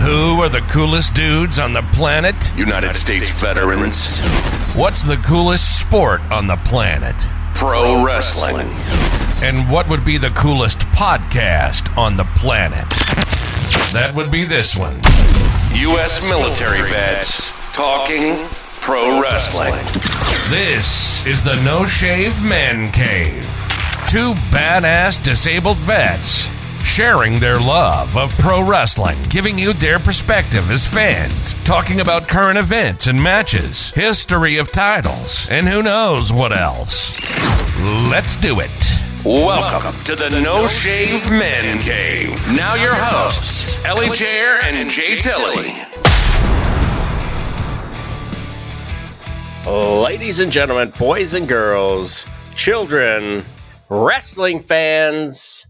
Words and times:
Who 0.00 0.40
are 0.40 0.48
the 0.48 0.60
coolest 0.60 1.14
dudes 1.14 1.58
on 1.58 1.72
the 1.72 1.82
planet? 1.92 2.56
United 2.56 2.94
States 2.94 3.30
veterans. 3.30 4.20
What's 4.76 5.02
the 5.02 5.16
coolest 5.16 5.80
sport 5.80 6.20
on 6.30 6.46
the 6.46 6.56
planet? 6.64 7.26
Pro 7.54 8.04
wrestling. 8.04 8.68
And 9.42 9.68
what 9.68 9.88
would 9.88 10.04
be 10.04 10.16
the 10.16 10.30
coolest 10.30 10.78
podcast 10.94 11.94
on 11.98 12.16
the 12.16 12.24
planet? 12.36 12.88
That 13.92 14.12
would 14.14 14.30
be 14.30 14.44
this 14.44 14.76
one. 14.76 14.94
U.S. 15.74 16.28
military 16.28 16.88
vets 16.88 17.50
talking 17.72 18.36
pro 18.80 19.20
wrestling. 19.20 19.74
This 20.48 21.26
is 21.26 21.42
the 21.42 21.60
No 21.64 21.84
Shave 21.84 22.44
Man 22.44 22.92
Cave. 22.92 23.42
Two 24.08 24.34
badass 24.52 25.22
disabled 25.22 25.78
vets 25.78 26.48
sharing 26.88 27.38
their 27.38 27.60
love 27.60 28.16
of 28.16 28.36
pro 28.38 28.66
wrestling, 28.66 29.16
giving 29.28 29.58
you 29.58 29.72
their 29.74 29.98
perspective 29.98 30.68
as 30.70 30.86
fans, 30.86 31.52
talking 31.62 32.00
about 32.00 32.26
current 32.26 32.58
events 32.58 33.06
and 33.06 33.22
matches, 33.22 33.90
history 33.90 34.56
of 34.56 34.72
titles, 34.72 35.46
and 35.50 35.68
who 35.68 35.82
knows 35.82 36.32
what 36.32 36.50
else. 36.50 37.12
Let's 38.10 38.34
do 38.36 38.58
it. 38.60 38.70
Welcome 39.24 40.02
to 40.04 40.16
the 40.16 40.30
No 40.40 40.66
Shave 40.66 41.30
Men 41.30 41.78
Cave. 41.80 42.34
Now 42.56 42.74
your 42.74 42.94
hosts, 42.94 43.84
Ellie 43.84 44.06
Jair 44.06 44.64
and 44.64 44.90
Jay 44.90 45.14
Tilly. 45.16 45.74
Ladies 49.66 50.40
and 50.40 50.50
gentlemen, 50.50 50.90
boys 50.98 51.34
and 51.34 51.46
girls, 51.46 52.24
children, 52.56 53.44
wrestling 53.90 54.60
fans, 54.60 55.66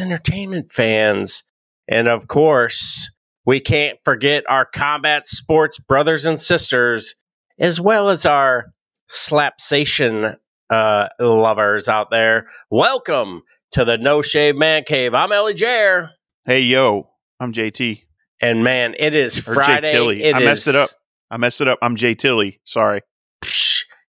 entertainment 0.00 0.72
fans, 0.72 1.44
and 1.88 2.08
of 2.08 2.26
course, 2.28 3.10
we 3.46 3.60
can't 3.60 3.98
forget 4.04 4.44
our 4.48 4.64
combat 4.64 5.26
sports 5.26 5.78
brothers 5.78 6.26
and 6.26 6.38
sisters, 6.40 7.14
as 7.58 7.80
well 7.80 8.08
as 8.08 8.24
our 8.26 8.72
slapsation 9.10 10.36
uh, 10.70 11.08
lovers 11.18 11.88
out 11.88 12.10
there. 12.10 12.46
Welcome 12.70 13.42
to 13.72 13.84
the 13.84 13.98
No 13.98 14.22
Shave 14.22 14.56
Man 14.56 14.84
Cave. 14.84 15.14
I'm 15.14 15.32
Ellie 15.32 15.54
Jair. 15.54 16.10
Hey 16.44 16.60
yo, 16.62 17.10
I'm 17.38 17.52
JT. 17.52 18.02
And 18.42 18.64
man, 18.64 18.94
it 18.98 19.14
is 19.14 19.46
Or 19.48 19.54
Friday. 19.54 19.86
Jay 19.88 19.92
Tilly. 19.92 20.22
It 20.22 20.34
I 20.34 20.40
messed 20.40 20.66
is- 20.66 20.74
it 20.74 20.78
up. 20.78 20.88
I 21.30 21.36
messed 21.36 21.60
it 21.60 21.68
up. 21.68 21.78
I'm 21.82 21.94
Jay 21.96 22.14
Tilly. 22.14 22.60
Sorry. 22.64 23.02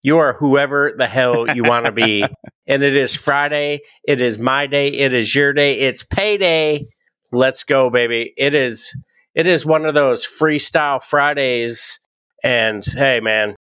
You 0.04 0.18
are 0.18 0.34
whoever 0.34 0.94
the 0.98 1.08
hell 1.08 1.54
you 1.56 1.64
want 1.64 1.86
to 1.86 1.92
be. 1.92 2.24
and 2.68 2.84
it 2.84 2.96
is 2.98 3.16
Friday. 3.16 3.82
It 4.04 4.22
is 4.22 4.40
my 4.40 4.68
day. 4.68 4.88
It 4.88 5.14
is 5.14 5.36
your 5.36 5.54
day. 5.54 5.80
It's 5.80 6.04
payday. 6.04 6.88
Let's 7.32 7.64
go, 7.64 7.90
baby. 7.90 8.34
It 8.38 8.56
is 8.56 8.92
it 9.36 9.48
is 9.48 9.66
one 9.66 9.86
of 9.86 9.94
those 9.94 10.26
freestyle 10.26 11.02
Fridays. 11.04 12.00
And 12.44 12.84
hey 12.86 13.20
man, 13.20 13.56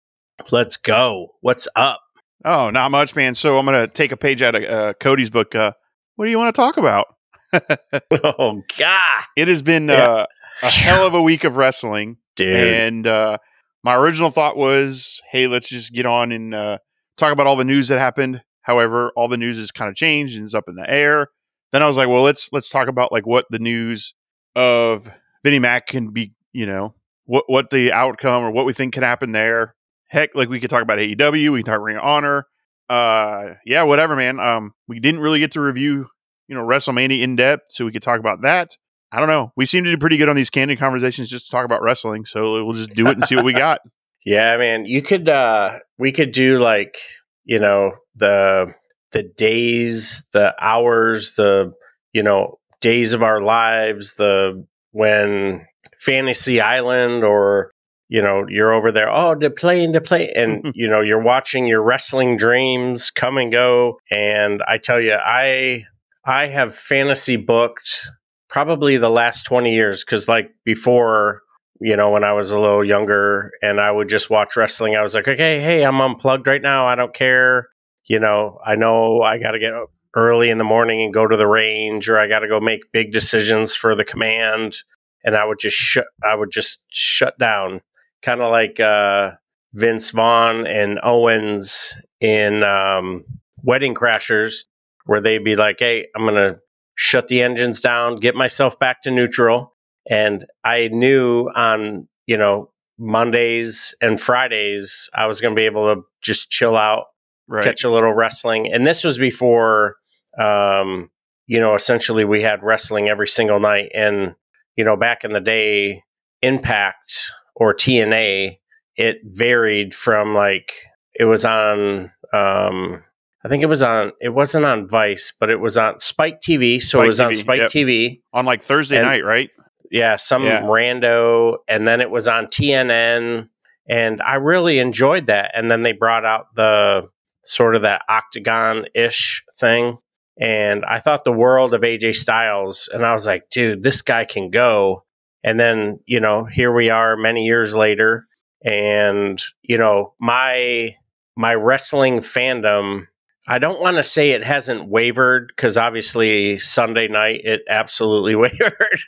let's 0.52 0.78
go. 0.78 1.36
What's 1.42 1.68
up? 1.76 2.02
Oh, 2.44 2.72
not 2.72 2.90
much, 2.92 3.16
man. 3.16 3.36
So 3.36 3.60
I'm 3.60 3.66
gonna 3.66 3.88
take 3.88 4.12
a 4.12 4.18
page 4.18 4.42
out 4.42 4.56
of 4.56 4.64
uh, 4.64 4.94
Cody's 5.00 5.30
book. 5.30 5.54
Uh, 5.54 5.74
what 6.16 6.26
do 6.26 6.32
you 6.32 6.38
want 6.40 6.54
to 6.56 6.60
talk 6.60 6.78
about? 6.78 7.06
Oh 8.24 8.62
god. 8.78 9.24
It 9.38 9.48
has 9.48 9.62
been 9.62 9.88
Yeah. 9.90 10.04
uh, 10.04 10.26
a 10.64 10.70
hell 10.70 11.06
of 11.06 11.14
a 11.14 11.22
week 11.22 11.44
of 11.44 11.58
wrestling, 11.58 12.18
Dude. 12.36 12.56
and 12.56 13.06
uh, 13.08 13.38
my 13.84 13.96
original 13.96 14.30
thought 14.30 14.58
was, 14.58 15.22
hey, 15.32 15.48
let's 15.48 15.70
just 15.70 15.94
get 15.94 16.06
on 16.06 16.32
and 16.32 16.54
uh, 16.54 16.78
talk 17.18 17.32
about 17.32 17.48
all 17.48 17.56
the 17.56 17.66
news 17.66 17.88
that 17.88 18.00
happened. 18.00 18.42
However, 18.62 19.12
all 19.16 19.28
the 19.28 19.38
news 19.38 19.58
has 19.58 19.72
kind 19.72 19.90
of 19.90 19.96
changed 19.96 20.36
and 20.36 20.46
is 20.46 20.54
up 20.54 20.66
in 20.68 20.76
the 20.76 20.90
air. 20.90 21.28
Then 21.72 21.82
I 21.82 21.88
was 21.88 21.98
like, 21.98 22.08
well, 22.08 22.22
let's 22.22 22.52
let's 22.52 22.70
talk 22.70 22.88
about 22.88 23.12
like 23.12 23.26
what 23.26 23.46
the 23.50 23.60
news 23.60 24.14
of 24.56 25.12
Vinnie 25.44 25.60
Mac 25.60 25.88
can 25.88 26.12
be, 26.12 26.34
you 26.52 26.66
know, 26.66 26.96
what 27.26 27.46
what 27.48 27.70
the 27.70 27.92
outcome 27.92 28.44
or 28.44 28.52
what 28.52 28.66
we 28.66 28.74
think 28.74 28.94
can 28.94 29.04
happen 29.04 29.32
there. 29.32 29.76
Heck, 30.10 30.36
like 30.36 30.50
we 30.50 30.60
could 30.60 30.70
talk 30.70 30.84
about 30.84 31.00
AEW, 31.00 31.54
we 31.54 31.64
can 31.64 31.72
talk 31.72 31.82
Ring 31.82 31.98
of 31.98 32.04
Honor. 32.04 32.46
Uh, 32.90 33.54
yeah, 33.66 33.84
whatever, 33.84 34.16
man. 34.18 34.40
Um, 34.40 34.74
we 34.88 35.00
didn't 35.00 35.22
really 35.22 35.40
get 35.40 35.54
to 35.54 35.62
review, 35.62 36.08
you 36.50 36.56
know, 36.56 36.64
WrestleMania 36.64 37.22
in 37.22 37.38
depth, 37.38 37.68
so 37.70 37.86
we 37.86 37.92
could 37.94 38.04
talk 38.04 38.20
about 38.20 38.42
that. 38.42 38.72
I 39.12 39.20
don't 39.20 39.28
know. 39.28 39.52
We 39.56 39.66
seem 39.66 39.84
to 39.84 39.92
do 39.92 39.98
pretty 39.98 40.18
good 40.18 40.30
on 40.30 40.36
these 40.36 40.50
candid 40.50 40.80
conversations 40.80 41.30
just 41.30 41.46
to 41.46 41.52
talk 41.52 41.66
about 41.66 41.82
wrestling, 41.82 42.26
so 42.26 42.64
we'll 42.64 42.74
just 42.74 42.92
do 42.92 43.08
it 43.08 43.18
and 43.18 43.26
see 43.26 43.36
what 43.36 43.46
we 43.46 43.54
got. 43.54 43.82
Yeah, 44.24 44.56
man. 44.58 44.86
You 44.86 45.02
could 45.02 45.28
uh 45.28 45.80
we 45.98 46.12
could 46.12 46.32
do 46.32 46.60
like, 46.60 46.96
you 47.44 47.58
know, 47.58 47.94
the 48.16 48.72
the 49.14 49.24
days, 49.24 50.28
the 50.32 50.54
hours, 50.64 51.34
the 51.34 51.74
you 52.14 52.22
know, 52.22 52.60
days 52.82 53.14
of 53.14 53.24
our 53.24 53.42
lives, 53.42 54.16
the 54.18 54.64
when 54.92 55.66
Fantasy 56.00 56.62
Island 56.62 57.24
or 57.24 57.72
you 58.10 58.22
know, 58.22 58.46
you're 58.48 58.74
over 58.74 58.92
there, 58.92 59.10
oh, 59.10 59.34
to 59.34 59.50
play 59.50 59.84
and 59.84 59.96
to 59.96 60.02
play 60.02 60.32
and 60.36 60.72
you 60.76 60.88
know, 60.88 61.02
you're 61.02 61.24
watching 61.24 61.66
your 61.66 61.82
wrestling 61.82 62.38
dreams 62.38 63.10
come 63.10 63.40
and 63.40 63.52
go 63.52 63.98
and 64.12 64.62
I 64.68 64.78
tell 64.78 65.02
you, 65.02 65.16
I 65.16 65.86
I 66.26 66.46
have 66.46 66.76
fantasy 66.76 67.38
booked 67.38 68.08
probably 68.52 68.98
the 68.98 69.10
last 69.10 69.44
20 69.44 69.74
years 69.74 70.04
cuz 70.04 70.28
like 70.28 70.52
before 70.64 71.42
you 71.82 71.98
know, 71.98 72.12
when 72.12 72.24
I 72.24 72.34
was 72.34 72.52
a 72.52 72.60
little 72.60 72.86
younger 72.86 73.52
and 73.64 73.82
I 73.82 73.90
would 73.92 74.08
just 74.08 74.30
watch 74.30 74.56
wrestling, 74.56 74.96
I 74.96 75.02
was 75.02 75.16
like, 75.16 75.28
okay, 75.28 75.60
hey, 75.60 75.84
I'm 75.84 76.00
unplugged 76.00 76.46
right 76.46 76.62
now. 76.62 76.86
I 76.86 76.94
don't 76.94 77.14
care. 77.14 77.70
You 78.06 78.20
know, 78.20 78.60
I 78.64 78.76
know 78.76 79.24
I 79.24 79.40
got 79.40 79.52
to 79.52 79.60
get 79.60 79.74
up 79.74 79.90
early 80.14 80.52
in 80.52 80.60
the 80.60 80.64
morning 80.64 81.02
and 81.02 81.14
go 81.14 81.28
to 81.28 81.36
the 81.36 81.48
range 81.48 82.08
or 82.08 82.20
I 82.20 82.28
got 82.28 82.40
to 82.40 82.48
go 82.48 82.60
make 82.60 82.92
big 82.92 83.12
decisions 83.12 83.76
for 83.76 83.96
the 83.96 84.06
command. 84.06 84.78
And 85.24 85.36
I 85.36 85.44
would 85.44 85.58
just 85.58 85.76
shut, 85.76 86.06
I 86.24 86.36
would 86.36 86.52
just 86.52 86.84
shut 86.90 87.38
down, 87.40 87.82
kind 88.22 88.42
of 88.42 88.52
like 88.52 88.80
uh, 88.80 89.32
Vince 89.74 90.12
Vaughn 90.12 90.68
and 90.68 91.00
Owens 91.02 91.98
in 92.20 92.62
um, 92.62 93.24
Wedding 93.64 93.96
Crashers, 93.96 94.66
where 95.06 95.22
they'd 95.22 95.44
be 95.44 95.56
like, 95.56 95.78
hey, 95.80 96.08
I'm 96.16 96.26
to 96.28 96.58
shut 97.02 97.28
the 97.30 97.42
engines 97.42 97.82
down, 97.82 98.18
get 98.18 98.36
myself 98.36 98.78
back 98.78 99.02
to 99.02 99.10
neutral. 99.10 99.74
And 100.08 100.46
I 100.64 100.88
knew 100.90 101.50
on 101.56 102.08
you 102.28 102.38
know 102.38 102.70
Mondays 103.00 103.96
and 104.02 104.22
Fridays 104.22 105.10
I 105.16 105.26
was 105.26 105.42
going 105.42 105.56
to 105.56 105.60
be 105.60 105.66
able 105.66 105.96
to 105.96 106.04
just 106.22 106.52
chill 106.52 106.78
out, 106.78 107.06
Right. 107.50 107.64
catch 107.64 107.84
a 107.84 107.90
little 107.90 108.14
wrestling, 108.14 108.72
and 108.72 108.86
this 108.86 109.04
was 109.04 109.18
before 109.18 109.96
um, 110.38 111.10
you 111.48 111.60
know 111.60 111.74
essentially 111.74 112.24
we 112.24 112.44
had 112.44 112.62
wrestling 112.62 113.10
every 113.10 113.28
single 113.28 113.60
night, 113.60 113.90
and 113.96 114.36
you 114.76 114.86
know 114.86 114.96
back 114.96 115.24
in 115.24 115.34
the 115.34 115.42
day, 115.42 116.04
Impact 116.44 117.32
or 117.56 117.74
TNA 117.74 118.58
it 118.96 119.18
varied 119.24 119.96
from 119.96 120.36
like 120.36 120.72
it 121.16 121.26
was 121.26 121.46
on 121.46 122.12
um, 122.32 123.04
I 123.44 123.50
think 123.50 123.64
it 123.64 123.68
was 123.68 123.82
on. 123.84 124.12
It 124.22 124.30
wasn't 124.30 124.66
on 124.66 124.88
Vice, 124.88 125.34
but 125.40 125.50
it 125.50 125.60
was 125.60 125.78
on 125.78 126.00
Spike 126.00 126.40
TV. 126.42 126.82
So 126.82 127.00
Spike 127.00 127.06
it 127.06 127.08
was 127.08 127.20
on 127.20 127.34
Spike 127.36 127.60
yep. 127.60 127.70
TV. 127.72 128.22
on 128.34 128.46
like 128.46 128.62
Thursday 128.62 128.98
And- 128.98 129.08
night, 129.08 129.24
right? 129.26 129.50
Yeah, 129.90 130.16
some 130.16 130.46
Yeah. 130.46 130.62
rando, 130.62 131.58
and 131.68 131.86
then 131.86 132.00
it 132.02 132.10
was 132.10 132.28
on 132.30 132.48
TNN, 132.48 133.50
and 133.90 134.22
I 134.22 134.36
really 134.36 134.80
enjoyed 134.80 135.26
that. 135.26 135.52
And 135.54 135.70
then 135.70 135.84
they 135.84 135.92
brought 135.92 136.24
out 136.24 136.56
the 136.56 137.10
sort 137.44 137.76
of 137.76 137.82
that 137.82 138.04
octagon 138.08 138.86
ish 138.96 139.44
thing, 139.60 139.98
and 140.40 140.86
I 140.86 141.00
thought 141.00 141.26
the 141.26 141.34
world 141.34 141.74
of 141.74 141.82
AJ 141.84 142.14
Styles, 142.16 142.88
and 142.94 143.06
I 143.06 143.12
was 143.12 143.28
like, 143.28 143.50
dude, 143.50 143.84
this 143.84 144.02
guy 144.02 144.24
can 144.24 144.50
go. 144.50 145.04
And 145.44 145.60
then 145.60 146.00
you 146.06 146.20
know, 146.22 146.46
here 146.46 146.72
we 146.72 146.90
are, 146.90 147.18
many 147.18 147.46
years 147.46 147.76
later, 147.76 148.28
and 148.64 149.44
you 149.64 149.78
know, 149.78 150.14
my 150.20 150.96
my 151.36 151.54
wrestling 151.56 152.20
fandom. 152.20 153.08
I 153.48 153.58
don't 153.58 153.82
want 153.82 153.98
to 153.98 154.04
say 154.04 154.32
it 154.32 154.44
hasn't 154.44 154.88
wavered 154.88 155.48
because 155.48 155.78
obviously 155.78 156.60
Sunday 156.60 157.08
night 157.08 157.42
it 157.44 157.62
absolutely 157.70 158.36
wavered, 158.36 159.00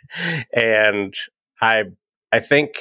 and 0.53 1.13
I 1.61 1.83
I 2.31 2.39
think 2.39 2.75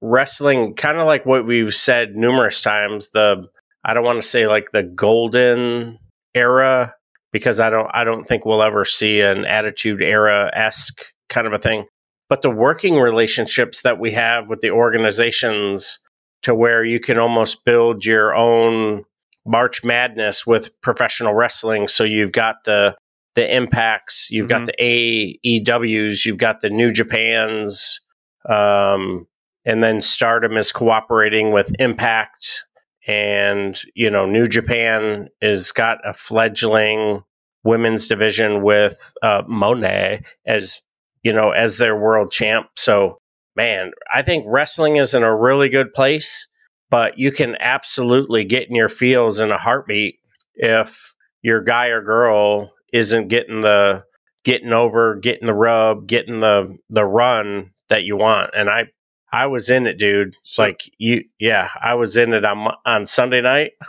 wrestling 0.00 0.74
kind 0.74 0.98
of 0.98 1.06
like 1.06 1.24
what 1.24 1.46
we've 1.46 1.74
said 1.74 2.16
numerous 2.16 2.62
times. 2.62 3.10
The 3.10 3.46
I 3.84 3.94
don't 3.94 4.04
want 4.04 4.20
to 4.20 4.28
say 4.28 4.46
like 4.46 4.72
the 4.72 4.82
golden 4.82 5.98
era 6.34 6.94
because 7.32 7.60
I 7.60 7.70
don't 7.70 7.88
I 7.94 8.04
don't 8.04 8.24
think 8.24 8.44
we'll 8.44 8.62
ever 8.62 8.84
see 8.84 9.20
an 9.20 9.44
attitude 9.44 10.02
era 10.02 10.50
esque 10.54 11.02
kind 11.28 11.46
of 11.46 11.52
a 11.52 11.58
thing. 11.58 11.86
But 12.28 12.42
the 12.42 12.50
working 12.50 12.98
relationships 12.98 13.82
that 13.82 14.00
we 14.00 14.10
have 14.12 14.48
with 14.48 14.60
the 14.60 14.70
organizations 14.70 16.00
to 16.42 16.54
where 16.54 16.84
you 16.84 16.98
can 16.98 17.18
almost 17.18 17.64
build 17.64 18.04
your 18.04 18.34
own 18.34 19.04
March 19.46 19.84
Madness 19.84 20.46
with 20.46 20.70
professional 20.80 21.34
wrestling. 21.34 21.88
So 21.88 22.04
you've 22.04 22.32
got 22.32 22.64
the 22.64 22.96
the 23.34 23.54
impacts, 23.54 24.30
you've 24.30 24.48
got 24.48 24.62
Mhm. 24.62 24.66
the 24.66 24.82
AEWs, 24.82 26.24
you've 26.24 26.38
got 26.38 26.62
the 26.62 26.70
New 26.70 26.90
Japans, 26.90 28.00
um, 28.48 29.26
and 29.66 29.82
then 29.82 30.00
Stardom 30.00 30.56
is 30.56 30.72
cooperating 30.72 31.52
with 31.52 31.70
Impact, 31.78 32.64
and 33.06 33.78
you 33.94 34.08
know 34.10 34.24
New 34.26 34.46
Japan 34.46 35.28
is 35.42 35.70
got 35.72 35.98
a 36.08 36.14
fledgling 36.14 37.22
women's 37.62 38.08
division 38.08 38.62
with 38.62 39.12
uh, 39.22 39.42
Moné 39.42 40.24
as 40.46 40.80
you 41.22 41.32
know 41.32 41.50
as 41.50 41.78
their 41.78 41.96
world 41.96 42.30
champ. 42.32 42.68
So 42.76 43.18
man, 43.54 43.90
I 44.12 44.22
think 44.22 44.44
wrestling 44.48 44.96
is 44.96 45.14
in 45.14 45.22
a 45.22 45.34
really 45.36 45.68
good 45.68 45.92
place 45.92 46.46
but 46.90 47.18
you 47.18 47.32
can 47.32 47.56
absolutely 47.60 48.44
get 48.44 48.68
in 48.68 48.74
your 48.74 48.88
feels 48.88 49.40
in 49.40 49.50
a 49.50 49.58
heartbeat 49.58 50.18
if 50.54 51.14
your 51.42 51.60
guy 51.62 51.86
or 51.86 52.02
girl 52.02 52.72
isn't 52.92 53.28
getting 53.28 53.60
the 53.60 54.04
getting 54.44 54.72
over, 54.72 55.16
getting 55.16 55.46
the 55.46 55.54
rub, 55.54 56.06
getting 56.06 56.40
the 56.40 56.76
the 56.88 57.04
run 57.04 57.70
that 57.88 58.04
you 58.04 58.16
want. 58.16 58.50
And 58.56 58.70
I 58.70 58.84
I 59.32 59.46
was 59.48 59.68
in 59.70 59.86
it, 59.86 59.98
dude. 59.98 60.36
So- 60.44 60.62
like 60.62 60.82
you, 60.98 61.24
yeah, 61.38 61.68
I 61.80 61.94
was 61.94 62.16
in 62.16 62.32
it 62.32 62.44
on 62.44 62.72
on 62.84 63.06
Sunday 63.06 63.40
night. 63.40 63.72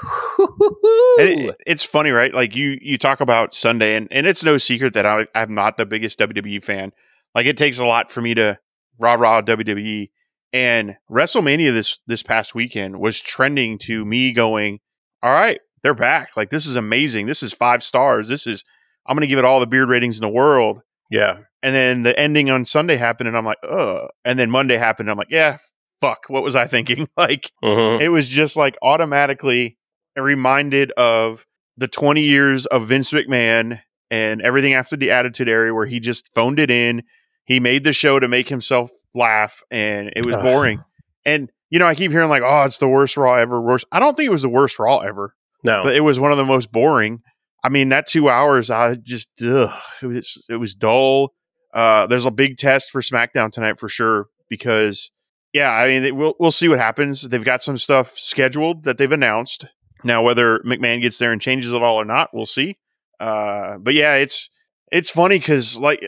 It, 1.20 1.56
it's 1.66 1.84
funny, 1.84 2.12
right? 2.12 2.32
Like 2.32 2.56
you, 2.56 2.78
you 2.80 3.00
talk 3.00 3.22
about 3.22 3.52
Sunday, 3.52 3.96
and, 3.96 4.08
and 4.12 4.28
it's 4.28 4.44
no 4.44 4.58
secret 4.58 4.94
that 4.94 5.08
I, 5.08 5.26
I'm 5.34 5.56
not 5.56 5.78
the 5.78 5.86
biggest 5.88 6.20
WWE 6.20 6.64
fan. 6.64 6.92
Like 7.34 7.48
it 7.48 7.58
takes 7.58 7.80
a 7.80 7.86
lot 7.86 8.12
for 8.12 8.22
me 8.22 8.36
to 8.36 8.60
rah 9.00 9.16
rah 9.16 9.42
WWE. 9.42 10.12
And 10.54 10.96
WrestleMania 11.12 11.74
this 11.74 12.00
this 12.08 12.24
past 12.24 12.56
weekend 12.56 13.00
was 13.00 13.20
trending 13.22 13.78
to 13.80 14.06
me 14.06 14.32
going, 14.34 14.80
all 15.22 15.32
right, 15.32 15.60
they're 15.84 15.94
back. 15.94 16.38
Like 16.38 16.50
this 16.50 16.66
is 16.66 16.76
amazing. 16.76 17.26
This 17.26 17.44
is 17.44 17.54
five 17.54 17.84
stars. 17.84 18.28
This 18.28 18.48
is 18.48 18.64
I'm 19.06 19.16
going 19.16 19.22
to 19.22 19.28
give 19.28 19.40
it 19.40 19.46
all 19.46 19.60
the 19.60 19.68
beard 19.68 19.90
ratings 19.90 20.18
in 20.18 20.22
the 20.22 20.30
world. 20.34 20.82
yeah, 21.10 21.38
And 21.64 21.74
then 21.74 22.02
the 22.04 22.18
ending 22.20 22.50
on 22.50 22.66
Sunday 22.66 22.98
happened, 22.98 23.30
and 23.30 23.38
I'm 23.38 23.46
like, 23.46 23.60
ugh. 23.64 24.10
And 24.26 24.38
then 24.38 24.52
Monday 24.52 24.76
happened, 24.76 25.08
and 25.08 25.12
I'm 25.12 25.18
like, 25.18 25.32
yeah, 25.32 25.58
fuck. 26.02 26.26
What 26.28 26.44
was 26.44 26.56
I 26.56 26.68
thinking? 26.68 27.08
like 27.18 27.52
hmm 27.64 28.02
it 28.02 28.10
was 28.10 28.30
just 28.30 28.56
like 28.58 28.78
automatically 28.82 29.78
reminded 30.16 30.92
of 30.92 31.46
the 31.78 31.88
20 31.88 32.22
years 32.22 32.66
of 32.66 32.88
Vince 32.88 33.12
McMahon 33.12 33.82
and 34.10 34.42
everything 34.42 34.74
after 34.74 34.96
the 34.98 35.12
Attitude 35.12 35.48
Era 35.48 35.74
where 35.74 35.86
he 35.86 36.00
just 36.00 36.34
phoned 36.34 36.60
it 36.60 36.72
in. 36.72 37.04
He 37.46 37.60
made 37.60 37.84
the 37.84 37.94
show 37.94 38.20
to 38.20 38.28
make 38.28 38.50
himself 38.50 38.90
laugh 39.18 39.64
and 39.72 40.14
it 40.16 40.26
was 40.26 40.36
Ugh. 40.36 40.44
boring. 40.44 40.84
And, 41.26 41.52
you 41.70 41.80
know, 41.80 41.88
I 41.88 41.96
keep 41.96 42.12
hearing 42.12 42.30
like, 42.30 42.44
oh, 42.46 42.64
it's 42.64 42.78
the 42.78 42.88
worst 42.88 43.18
Raw 43.18 43.34
ever. 43.34 43.60
Worst. 43.62 43.86
I 43.92 44.00
don't 44.00 44.16
think 44.16 44.28
it 44.28 44.32
was 44.32 44.44
the 44.44 44.50
worst 44.50 44.80
Raw 44.80 45.00
ever, 45.00 45.36
no, 45.64 45.82
but 45.84 45.96
it 45.96 46.02
was 46.02 46.20
one 46.20 46.32
of 46.32 46.38
the 46.38 46.46
most 46.46 46.72
boring. 46.72 47.22
I 47.64 47.70
mean, 47.70 47.90
that 47.90 48.08
two 48.08 48.30
hours, 48.30 48.70
I 48.70 48.96
just, 48.96 49.30
ugh, 49.44 49.74
it 50.02 50.06
was, 50.06 50.46
it 50.50 50.56
was 50.56 50.76
dull. 50.76 51.34
Uh, 51.74 52.08
there's 52.08 52.26
a 52.26 52.32
big 52.32 52.58
test 52.58 52.92
for 52.92 53.02
SmackDown 53.02 53.52
tonight 53.52 53.78
for 53.78 53.90
sure 53.90 54.28
because, 54.50 55.12
yeah, 55.54 55.72
I 55.72 55.88
mean, 55.88 56.06
it, 56.06 56.16
we'll 56.16 56.34
we'll 56.40 56.52
see 56.52 56.70
what 56.70 56.80
happens. 56.80 57.24
They've 57.24 57.44
got 57.44 57.62
some 57.62 57.78
stuff 57.78 58.18
scheduled 58.18 58.84
that 58.84 58.98
they've 58.98 59.12
announced. 59.12 59.66
Now, 60.04 60.24
whether 60.24 60.60
McMahon 60.60 61.02
gets 61.02 61.18
there 61.18 61.32
and 61.32 61.42
changes 61.42 61.74
it 61.74 61.82
all 61.82 62.00
or 62.00 62.06
not, 62.06 62.30
we'll 62.34 62.46
see. 62.46 62.78
Uh, 63.20 63.78
but 63.80 63.94
yeah, 63.94 64.16
it's 64.16 64.50
it's 64.92 65.10
funny 65.10 65.40
because, 65.40 65.78
like, 65.78 66.08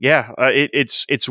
yeah, 0.00 0.32
uh, 0.38 0.50
it, 0.52 0.70
it's 0.72 1.04
it's 1.08 1.28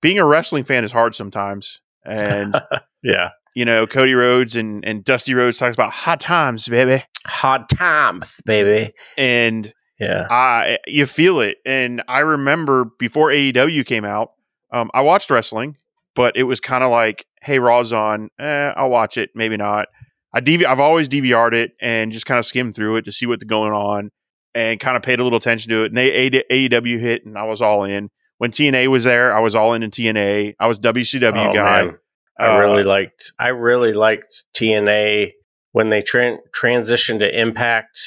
being 0.00 0.18
a 0.18 0.26
wrestling 0.26 0.64
fan 0.64 0.84
is 0.84 0.92
hard 0.92 1.14
sometimes, 1.14 1.80
and 2.04 2.54
yeah, 3.02 3.30
you 3.54 3.64
know, 3.64 3.86
Cody 3.86 4.14
Rhodes 4.14 4.56
and 4.56 4.84
and 4.84 5.04
Dusty 5.04 5.34
Rhodes 5.34 5.58
talks 5.58 5.74
about 5.74 5.92
hot 5.92 6.20
times, 6.20 6.68
baby, 6.68 7.04
hot 7.26 7.68
times, 7.68 8.40
baby. 8.44 8.92
and 9.16 9.72
Yeah, 10.00 10.26
I 10.30 10.78
you 10.86 11.06
feel 11.06 11.40
it. 11.40 11.58
And 11.66 12.02
I 12.08 12.20
remember 12.20 12.86
before 12.98 13.28
AEW 13.30 13.84
came 13.86 14.04
out, 14.04 14.30
um, 14.72 14.90
I 14.94 15.02
watched 15.02 15.30
wrestling, 15.30 15.76
but 16.14 16.36
it 16.36 16.44
was 16.44 16.60
kind 16.60 16.84
of 16.84 16.90
like, 16.90 17.24
hey, 17.42 17.58
Raw's 17.58 17.92
on, 17.92 18.28
eh, 18.38 18.72
I'll 18.76 18.90
watch 18.90 19.16
it, 19.16 19.30
maybe 19.34 19.56
not. 19.56 19.88
I 20.34 20.40
DV- 20.40 20.66
I've 20.66 20.80
always 20.80 21.08
DVR'd 21.08 21.54
it 21.54 21.72
and 21.80 22.12
just 22.12 22.26
kind 22.26 22.38
of 22.38 22.44
skimmed 22.44 22.76
through 22.76 22.96
it 22.96 23.06
to 23.06 23.12
see 23.12 23.26
what's 23.26 23.44
going 23.44 23.72
on, 23.72 24.10
and 24.58 24.80
kind 24.80 24.96
of 24.96 25.02
paid 25.04 25.20
a 25.20 25.22
little 25.22 25.36
attention 25.38 25.70
to 25.70 25.84
it. 25.84 25.86
And 25.86 25.96
they 25.96 26.30
AEW 26.50 26.98
hit, 26.98 27.24
and 27.24 27.38
I 27.38 27.44
was 27.44 27.62
all 27.62 27.84
in. 27.84 28.10
When 28.38 28.50
TNA 28.50 28.88
was 28.88 29.04
there, 29.04 29.32
I 29.34 29.40
was 29.40 29.54
all 29.54 29.72
in 29.74 29.82
in 29.82 29.90
TNA. 29.90 30.54
I 30.58 30.66
was 30.66 30.78
WCW 30.80 31.50
Oh, 31.50 31.54
guy. 31.54 31.84
man. 31.84 31.98
I 32.38 32.46
Uh, 32.56 32.58
really 32.60 32.82
liked. 32.82 33.32
I 33.38 33.48
really 33.48 33.92
liked 33.92 34.44
TNA 34.54 35.32
when 35.72 35.90
they 35.90 36.02
tran 36.02 36.38
transitioned 36.54 37.20
to 37.20 37.40
Impact. 37.40 37.98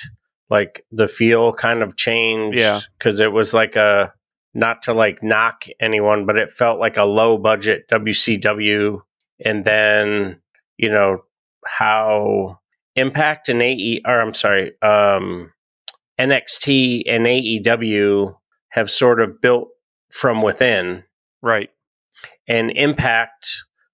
Like 0.49 0.85
the 0.91 1.07
feel 1.07 1.53
kind 1.53 1.81
of 1.81 1.95
changed. 1.95 2.57
Yeah. 2.59 2.79
because 2.97 3.19
it 3.21 3.31
was 3.31 3.53
like 3.53 3.75
a 3.77 4.13
not 4.53 4.83
to 4.83 4.93
like 4.93 5.23
knock 5.23 5.63
anyone, 5.79 6.25
but 6.25 6.37
it 6.37 6.51
felt 6.51 6.79
like 6.79 6.97
a 6.97 7.05
low 7.05 7.37
budget 7.37 7.83
WCW. 7.89 9.01
And 9.45 9.63
then 9.65 10.41
you 10.77 10.89
know 10.89 11.23
how 11.65 12.59
Impact 12.95 13.47
and 13.49 13.61
AE, 13.61 14.01
or 14.05 14.19
I'm 14.21 14.33
sorry, 14.33 14.73
um, 14.81 15.51
NXT 16.21 17.03
and 17.07 17.25
AEW 17.25 18.35
have 18.69 18.91
sort 18.91 19.19
of 19.21 19.41
built 19.41 19.69
from 20.11 20.41
within 20.41 21.03
right. 21.41 21.69
and 22.47 22.71
Impact 22.71 23.47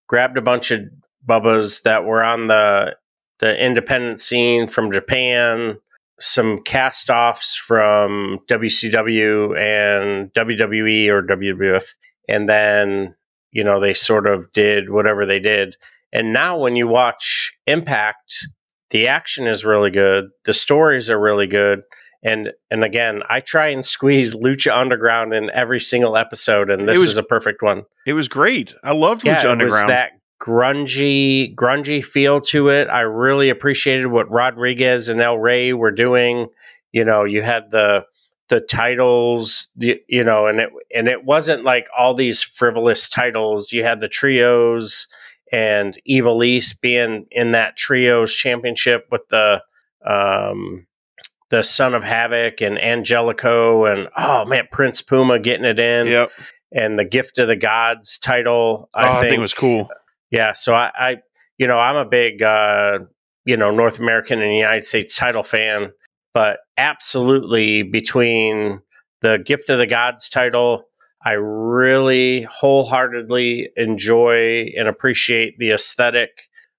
grabbed 0.08 0.38
a 0.38 0.42
bunch 0.42 0.72
of 0.72 0.82
bubbas 1.28 1.84
that 1.84 2.06
were 2.06 2.24
on 2.24 2.48
the 2.48 2.96
the 3.40 3.64
independent 3.64 4.20
scene 4.20 4.68
from 4.68 4.92
Japan, 4.92 5.78
some 6.20 6.58
cast 6.58 7.12
offs 7.12 7.56
from 7.56 8.40
WCW 8.50 9.56
and 9.56 10.34
WWE 10.34 11.08
or 11.10 11.22
WWF, 11.22 11.84
and 12.28 12.50
then 12.50 13.16
you 13.52 13.64
know 13.64 13.80
they 13.80 13.94
sort 13.94 14.28
of 14.28 14.52
did 14.54 14.90
whatever 14.90 15.26
they 15.26 15.40
did. 15.40 15.76
And 16.12 16.34
now 16.34 16.58
when 16.58 16.76
you 16.76 16.88
watch 16.88 17.54
Impact, 17.68 18.48
the 18.90 19.08
action 19.08 19.46
is 19.46 19.66
really 19.66 19.92
good, 19.92 20.30
the 20.46 20.54
stories 20.54 21.10
are 21.10 21.20
really 21.20 21.48
good. 21.48 21.82
And 22.24 22.52
and 22.72 22.84
again, 22.84 23.22
I 23.30 23.40
try 23.42 23.68
and 23.70 23.86
squeeze 23.86 24.36
Lucha 24.36 24.76
Underground 24.76 25.34
in 25.34 25.50
every 25.52 25.80
single 25.80 26.18
episode, 26.18 26.70
and 26.70 26.88
this 26.88 26.98
was- 26.98 27.10
is 27.10 27.18
a 27.18 27.24
perfect 27.24 27.62
one 27.62 27.84
It 28.06 28.14
was 28.14 28.28
great. 28.28 28.74
I 28.84 28.94
loved 28.94 29.24
yeah, 29.26 29.36
Lucha 29.36 29.46
it 29.46 29.52
Underground. 29.52 29.88
was 29.88 29.88
that 29.88 30.12
grungy, 30.42 31.54
grungy 31.56 32.04
feel 32.04 32.42
to 32.42 32.70
it. 32.70 32.88
I 32.90 33.02
really 33.02 33.50
appreciated 33.50 34.08
what 34.08 34.30
Rodriguez 34.32 35.10
and 35.10 35.22
El 35.22 35.38
Rey 35.38 35.74
were 35.74 35.92
doing. 35.92 36.48
You 36.92 37.06
know, 37.06 37.24
you 37.24 37.42
had 37.44 37.70
the 37.72 38.06
the 38.50 38.62
titles, 38.62 39.68
you, 39.76 40.00
you 40.08 40.24
know, 40.24 40.48
and 40.48 40.60
it 40.60 40.70
and 40.96 41.08
it 41.08 41.24
wasn't 41.26 41.64
like 41.64 41.88
all 41.98 42.14
these 42.14 42.42
frivolous 42.42 43.10
titles. 43.10 43.72
You 43.72 43.84
had 43.84 44.00
the 44.00 44.08
trios 44.08 45.08
and 45.52 45.98
Ivelisse 46.10 46.80
being 46.82 47.26
in 47.30 47.52
that 47.52 47.78
trios 47.78 48.34
championship 48.34 49.06
with 49.12 49.28
the 49.30 49.62
um 50.06 50.87
the 51.50 51.64
Son 51.64 51.94
of 51.94 52.04
Havoc 52.04 52.62
and 52.62 52.78
Angelico 52.82 53.86
and 53.86 54.10
oh 54.18 54.46
man, 54.46 54.68
Prince 54.72 55.02
Puma 55.02 55.40
getting 55.40 55.66
it 55.66 55.80
in 55.80 56.08
yep. 56.08 56.32
and 56.72 57.00
the 57.00 57.06
Gift 57.06 57.40
of 57.40 57.48
the 57.48 57.56
Gods 57.56 58.18
title. 58.18 58.90
Oh, 58.94 59.00
I, 59.00 59.22
think, 59.22 59.34
it 59.34 59.40
was 59.40 59.54
cool. 59.54 59.90
yeah. 60.30 60.54
So 60.54 60.74
I, 60.74 60.92
I, 60.98 61.18
you 61.58 61.68
know, 61.68 61.78
I'm 61.78 61.96
a 61.96 62.06
big, 62.06 62.44
uh, 62.44 63.00
you 63.46 63.58
know, 63.58 63.72
North 63.72 64.00
American 64.00 64.42
and 64.42 64.54
United 64.54 64.86
States 64.86 65.16
title 65.16 65.44
fan, 65.44 65.92
but 66.34 66.60
absolutely 66.78 67.84
between 67.84 68.82
the 69.22 69.40
Gift 69.44 69.70
of 69.70 69.80
the 69.80 69.88
Gods 69.88 70.30
title, 70.30 70.84
I 71.26 71.32
really 71.32 72.44
wholeheartedly 72.44 73.70
enjoy 73.76 74.72
and 74.78 74.88
appreciate 74.88 75.58
the 75.58 75.72
aesthetic 75.72 76.30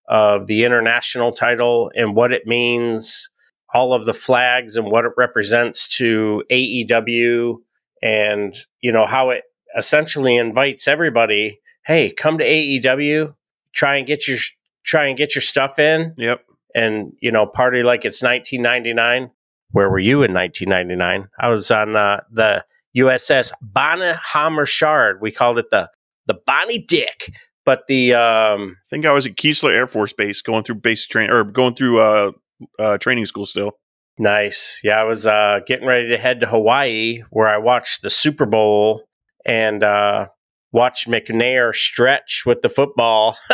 of 0.09 0.47
the 0.47 0.65
international 0.65 1.33
title 1.33 1.91
and 1.95 2.15
what 2.15 2.33
it 2.33 2.47
means, 2.47 3.29
all 3.73 3.93
of 3.93 4.07
the 4.07 4.15
flags 4.15 4.77
and 4.77 4.91
what 4.91 5.05
it 5.05 5.13
represents 5.17 5.89
to 5.89 6.43
AEW 6.51 7.57
and 8.03 8.57
you 8.81 8.93
know 8.93 9.07
how 9.07 9.31
it 9.31 9.45
essentially 9.77 10.37
invites 10.37 10.89
everybody, 10.89 11.61
hey, 11.85 12.11
come 12.11 12.39
to 12.39 12.45
AEW, 12.45 13.35
try 13.73 13.97
and 13.97 14.07
get 14.07 14.27
your 14.29 14.39
try 14.85 15.07
and 15.07 15.17
get 15.17 15.35
your 15.35 15.43
stuff 15.43 15.79
in. 15.79 16.15
Yep. 16.17 16.45
And 16.75 17.13
you 17.21 17.33
know, 17.33 17.47
party 17.47 17.83
like 17.83 18.05
it's 18.05 18.23
1999. 18.23 19.31
Where 19.73 19.91
were 19.91 19.99
you 19.99 20.23
in 20.23 20.33
1999? 20.33 21.29
I 21.39 21.49
was 21.49 21.71
on 21.71 21.97
uh, 21.97 22.21
the 22.31 22.65
USS 22.97 23.53
Bonhomme 23.61 24.59
Richard. 24.59 25.21
We 25.21 25.31
called 25.31 25.59
it 25.59 25.71
the 25.71 25.91
the 26.27 26.35
Bonnie 26.47 26.83
Dick. 26.83 27.33
But 27.65 27.87
the 27.87 28.15
um, 28.15 28.77
I 28.83 28.89
think 28.89 29.05
I 29.05 29.13
was 29.13 29.27
at 29.27 29.37
Keesler 29.37 29.73
Air 29.75 29.87
Force 29.87 30.15
Base 30.15 30.41
going 30.41 30.65
through 30.65 30.77
basic 30.77 31.11
training 31.11 31.31
or 31.31 31.45
going 31.45 31.75
through 31.75 32.01
uh, 32.01 32.33
uh, 32.79 32.99
training 32.99 33.27
school 33.27 33.47
still. 33.47 33.73
Nice. 34.19 34.81
Yeah, 34.83 35.01
I 35.01 35.05
was 35.05 35.27
uh, 35.27 35.61
getting 35.67 35.87
ready 35.87 36.09
to 36.09 36.19
head 36.19 36.41
to 36.41 36.47
Hawaii 36.47 37.23
where 37.31 37.49
I 37.49 37.59
watched 37.59 38.03
the 38.03 38.11
Super 38.11 38.47
Bowl 38.47 39.05
and 39.47 39.83
uh, 39.85 40.27
watched 40.73 41.09
McNair 41.09 41.75
stretch 41.75 42.43
with 42.45 42.63
the 42.63 42.69
football. 42.69 43.37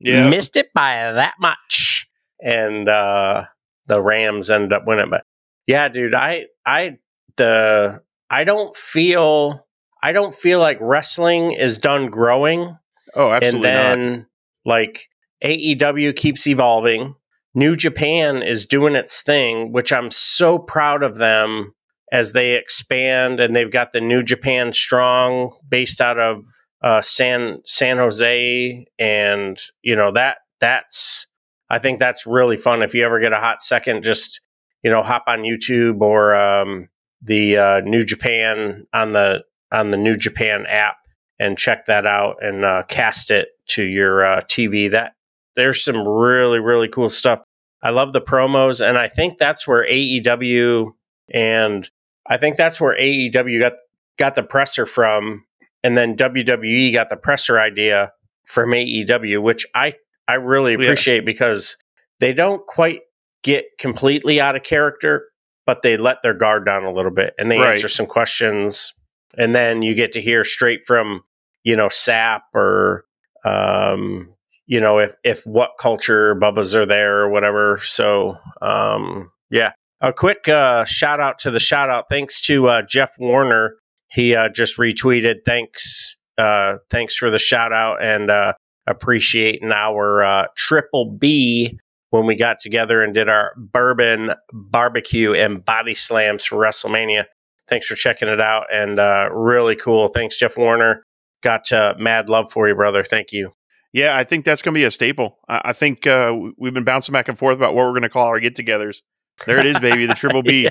Yeah. 0.00 0.28
Missed 0.30 0.56
it 0.56 0.72
by 0.72 1.12
that 1.12 1.34
much. 1.38 2.08
And 2.42 2.88
uh, 2.88 3.44
the 3.86 4.02
Rams 4.02 4.50
ended 4.50 4.72
up 4.72 4.84
winning. 4.86 5.10
But 5.10 5.24
yeah, 5.66 5.88
dude, 5.88 6.14
I 6.14 6.46
I 6.64 6.96
the 7.36 8.00
I 8.30 8.44
don't 8.44 8.74
feel 8.74 9.66
I 10.02 10.12
don't 10.12 10.34
feel 10.34 10.58
like 10.58 10.78
wrestling 10.80 11.52
is 11.52 11.76
done 11.76 12.06
growing. 12.06 12.78
oh, 13.14 13.30
absolutely 13.30 13.56
and 13.56 13.64
then 13.64 14.10
not. 14.16 14.26
like 14.64 15.08
AEW 15.44 16.16
keeps 16.16 16.46
evolving. 16.46 17.14
New 17.54 17.74
Japan 17.76 18.42
is 18.42 18.66
doing 18.66 18.94
its 18.94 19.22
thing, 19.22 19.72
which 19.72 19.92
I'm 19.92 20.10
so 20.10 20.58
proud 20.58 21.02
of 21.02 21.18
them 21.18 21.74
as 22.12 22.32
they 22.32 22.54
expand 22.54 23.40
and 23.40 23.54
they've 23.54 23.70
got 23.70 23.92
the 23.92 24.00
New 24.00 24.22
Japan 24.22 24.72
Strong 24.72 25.52
based 25.68 26.00
out 26.00 26.18
of 26.18 26.44
uh, 26.82 27.00
San 27.00 27.60
San 27.66 27.98
Jose 27.98 28.86
and 28.98 29.60
you 29.82 29.94
know 29.94 30.12
that 30.12 30.38
that's 30.60 31.26
I 31.68 31.78
think 31.78 31.98
that's 31.98 32.26
really 32.26 32.56
fun 32.56 32.82
if 32.82 32.94
you 32.94 33.04
ever 33.04 33.20
get 33.20 33.32
a 33.32 33.38
hot 33.38 33.62
second 33.62 34.02
just 34.02 34.40
you 34.82 34.90
know 34.90 35.02
hop 35.02 35.24
on 35.26 35.40
YouTube 35.40 36.00
or 36.00 36.34
um, 36.34 36.88
the 37.22 37.58
uh, 37.58 37.80
New 37.80 38.02
Japan 38.02 38.86
on 38.92 39.12
the 39.12 39.44
on 39.70 39.90
the 39.90 39.98
New 39.98 40.16
Japan 40.16 40.64
app 40.68 40.96
and 41.38 41.56
check 41.56 41.86
that 41.86 42.06
out 42.06 42.36
and 42.40 42.64
uh, 42.64 42.82
cast 42.88 43.30
it 43.30 43.48
to 43.68 43.84
your 43.84 44.24
uh, 44.24 44.40
TV. 44.42 44.90
That 44.90 45.14
there's 45.56 45.82
some 45.84 46.06
really 46.06 46.58
really 46.60 46.88
cool 46.88 47.10
stuff. 47.10 47.40
I 47.82 47.90
love 47.90 48.12
the 48.12 48.20
promos, 48.20 48.86
and 48.86 48.98
I 48.98 49.08
think 49.08 49.38
that's 49.38 49.66
where 49.66 49.86
AEW 49.88 50.92
and 51.32 51.88
I 52.26 52.36
think 52.36 52.56
that's 52.56 52.80
where 52.80 52.96
AEW 52.98 53.58
got 53.60 53.72
got 54.18 54.34
the 54.34 54.42
presser 54.42 54.84
from, 54.86 55.44
and 55.82 55.96
then 55.96 56.16
WWE 56.16 56.92
got 56.92 57.08
the 57.10 57.16
presser 57.16 57.58
idea 57.60 58.12
from 58.46 58.70
AEW, 58.70 59.42
which 59.42 59.66
I 59.74 59.94
I 60.28 60.34
really 60.34 60.72
Yeah. 60.72 60.78
appreciate 60.78 61.24
because 61.24 61.76
they 62.20 62.32
don't 62.32 62.64
quite 62.66 63.00
get 63.42 63.64
completely 63.78 64.40
out 64.40 64.54
of 64.56 64.62
character, 64.62 65.26
but 65.66 65.80
they 65.82 65.96
let 65.96 66.20
their 66.22 66.34
guard 66.34 66.66
down 66.66 66.84
a 66.84 66.92
little 66.92 67.10
bit 67.10 67.32
and 67.38 67.50
they 67.50 67.58
Right. 67.58 67.72
answer 67.76 67.88
some 67.88 68.06
questions, 68.06 68.92
and 69.38 69.54
then 69.54 69.80
you 69.82 69.94
get 69.94 70.12
to 70.12 70.20
hear 70.20 70.44
straight 70.44 70.84
from 70.86 71.22
you 71.64 71.74
know 71.76 71.86
Sapp 71.88 72.40
or 72.54 73.04
um, 73.44 74.34
you 74.70 74.80
know 74.80 75.00
if 75.00 75.14
if 75.24 75.44
what 75.44 75.72
culture 75.78 76.34
Bubba's 76.36 76.74
are 76.76 76.86
there 76.86 77.18
or 77.18 77.28
whatever. 77.28 77.78
So 77.82 78.38
um, 78.62 79.30
yeah, 79.50 79.72
a 80.00 80.12
quick 80.12 80.48
uh, 80.48 80.84
shout 80.84 81.20
out 81.20 81.40
to 81.40 81.50
the 81.50 81.58
shout 81.58 81.90
out. 81.90 82.06
Thanks 82.08 82.40
to 82.42 82.68
uh, 82.68 82.82
Jeff 82.82 83.12
Warner. 83.18 83.74
He 84.12 84.34
uh, 84.34 84.48
just 84.48 84.78
retweeted. 84.78 85.38
Thanks, 85.44 86.16
uh, 86.38 86.76
thanks 86.88 87.16
for 87.16 87.30
the 87.30 87.38
shout 87.38 87.72
out 87.72 88.02
and 88.02 88.30
uh, 88.30 88.52
appreciating 88.86 89.72
our 89.72 90.22
uh, 90.22 90.46
triple 90.56 91.16
B 91.18 91.78
when 92.10 92.26
we 92.26 92.36
got 92.36 92.60
together 92.60 93.02
and 93.02 93.12
did 93.12 93.28
our 93.28 93.52
bourbon 93.56 94.34
barbecue 94.52 95.34
and 95.34 95.64
body 95.64 95.94
slams 95.94 96.44
for 96.44 96.56
WrestleMania. 96.56 97.24
Thanks 97.68 97.86
for 97.86 97.96
checking 97.96 98.28
it 98.28 98.40
out 98.40 98.66
and 98.72 98.98
really 99.32 99.74
cool. 99.74 100.08
Thanks, 100.08 100.38
Jeff 100.38 100.56
Warner. 100.56 101.02
Got 101.42 101.70
mad 101.98 102.28
love 102.28 102.52
for 102.52 102.68
you, 102.68 102.74
brother. 102.74 103.02
Thank 103.04 103.32
you. 103.32 103.52
Yeah, 103.92 104.16
I 104.16 104.24
think 104.24 104.44
that's 104.44 104.62
going 104.62 104.74
to 104.74 104.78
be 104.78 104.84
a 104.84 104.90
staple. 104.90 105.38
I, 105.48 105.60
I 105.66 105.72
think 105.72 106.06
uh, 106.06 106.34
we've 106.56 106.74
been 106.74 106.84
bouncing 106.84 107.12
back 107.12 107.28
and 107.28 107.38
forth 107.38 107.56
about 107.56 107.74
what 107.74 107.84
we're 107.84 107.92
going 107.92 108.02
to 108.02 108.08
call 108.08 108.26
our 108.26 108.38
get-togethers. 108.38 109.02
There 109.46 109.58
it 109.58 109.66
is, 109.66 109.78
baby, 109.80 110.06
the 110.06 110.14
triple 110.14 110.42
B. 110.44 110.68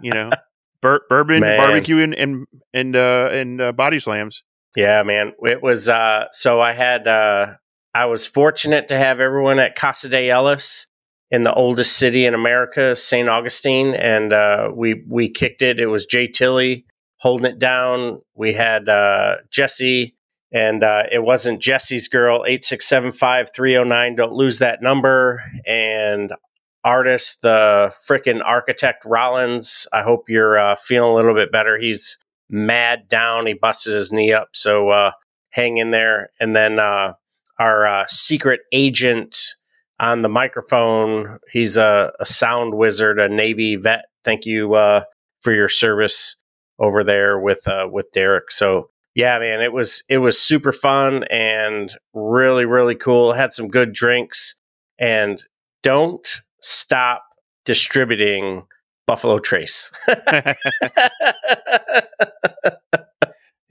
You 0.00 0.14
know, 0.14 0.30
bur- 0.80 1.02
bourbon, 1.08 1.40
Man. 1.40 1.58
barbecue, 1.58 1.98
and 1.98 2.14
and 2.14 2.46
and 2.72 2.96
uh, 2.96 3.28
and 3.32 3.60
uh, 3.60 3.72
body 3.72 3.98
slams. 3.98 4.44
Yeah, 4.76 5.02
man. 5.02 5.32
It 5.42 5.62
was 5.62 5.88
uh 5.88 6.26
so 6.30 6.60
I 6.60 6.72
had 6.72 7.08
uh 7.08 7.54
I 7.92 8.04
was 8.06 8.26
fortunate 8.26 8.88
to 8.88 8.96
have 8.96 9.18
everyone 9.18 9.58
at 9.58 9.74
Casa 9.74 10.08
de 10.08 10.30
Ellis 10.30 10.86
in 11.32 11.42
the 11.42 11.52
oldest 11.52 11.96
city 11.96 12.24
in 12.24 12.34
America, 12.34 12.94
St. 12.94 13.28
Augustine, 13.28 13.94
and 13.94 14.32
uh 14.32 14.70
we 14.72 15.02
we 15.08 15.28
kicked 15.28 15.62
it. 15.62 15.80
It 15.80 15.86
was 15.86 16.06
Jay 16.06 16.28
Tilly 16.28 16.86
holding 17.18 17.50
it 17.50 17.58
down. 17.58 18.22
We 18.36 18.52
had 18.52 18.88
uh 18.88 19.38
Jesse 19.50 20.14
and 20.52 20.82
uh 20.82 21.04
it 21.10 21.22
wasn't 21.22 21.60
Jesse's 21.62 22.08
girl 22.08 22.44
8675-309 22.48 24.16
don't 24.16 24.32
lose 24.32 24.58
that 24.58 24.82
number 24.82 25.42
and 25.66 26.32
artist 26.82 27.42
the 27.42 27.94
frickin' 28.08 28.42
architect 28.44 29.04
Rollins. 29.04 29.86
I 29.92 30.02
hope 30.02 30.28
you're 30.28 30.58
uh 30.58 30.76
feeling 30.76 31.12
a 31.12 31.14
little 31.14 31.34
bit 31.34 31.52
better. 31.52 31.78
He's 31.78 32.16
mad 32.50 33.08
down. 33.08 33.46
He 33.46 33.54
busted 33.54 33.94
his 33.94 34.12
knee 34.12 34.32
up. 34.32 34.48
So 34.52 34.90
uh, 34.90 35.12
hang 35.50 35.78
in 35.78 35.90
there. 35.90 36.30
And 36.40 36.54
then 36.54 36.78
uh, 36.78 37.14
our 37.58 37.86
uh, 37.86 38.04
secret 38.08 38.60
agent 38.72 39.36
on 39.98 40.22
the 40.22 40.28
microphone, 40.28 41.38
he's 41.50 41.76
a, 41.76 42.12
a 42.18 42.26
sound 42.26 42.74
wizard, 42.74 43.18
a 43.20 43.28
Navy 43.28 43.76
vet. 43.76 44.06
Thank 44.24 44.46
you 44.46 44.74
uh, 44.74 45.04
for 45.40 45.52
your 45.52 45.68
service 45.68 46.36
over 46.78 47.04
there 47.04 47.38
with 47.38 47.66
with 47.90 48.10
Derek. 48.12 48.50
So 48.50 48.90
yeah, 49.14 49.38
man, 49.38 49.60
it 49.60 49.72
was 49.72 50.02
it 50.08 50.18
was 50.18 50.40
super 50.40 50.72
fun 50.72 51.24
and 51.24 51.94
really 52.14 52.64
really 52.64 52.94
cool. 52.94 53.32
Had 53.32 53.52
some 53.52 53.68
good 53.68 53.92
drinks 53.92 54.60
and 54.98 55.42
don't 55.82 56.26
stop 56.62 57.24
distributing 57.64 58.64
Buffalo 59.06 59.38
Trace. 59.38 59.90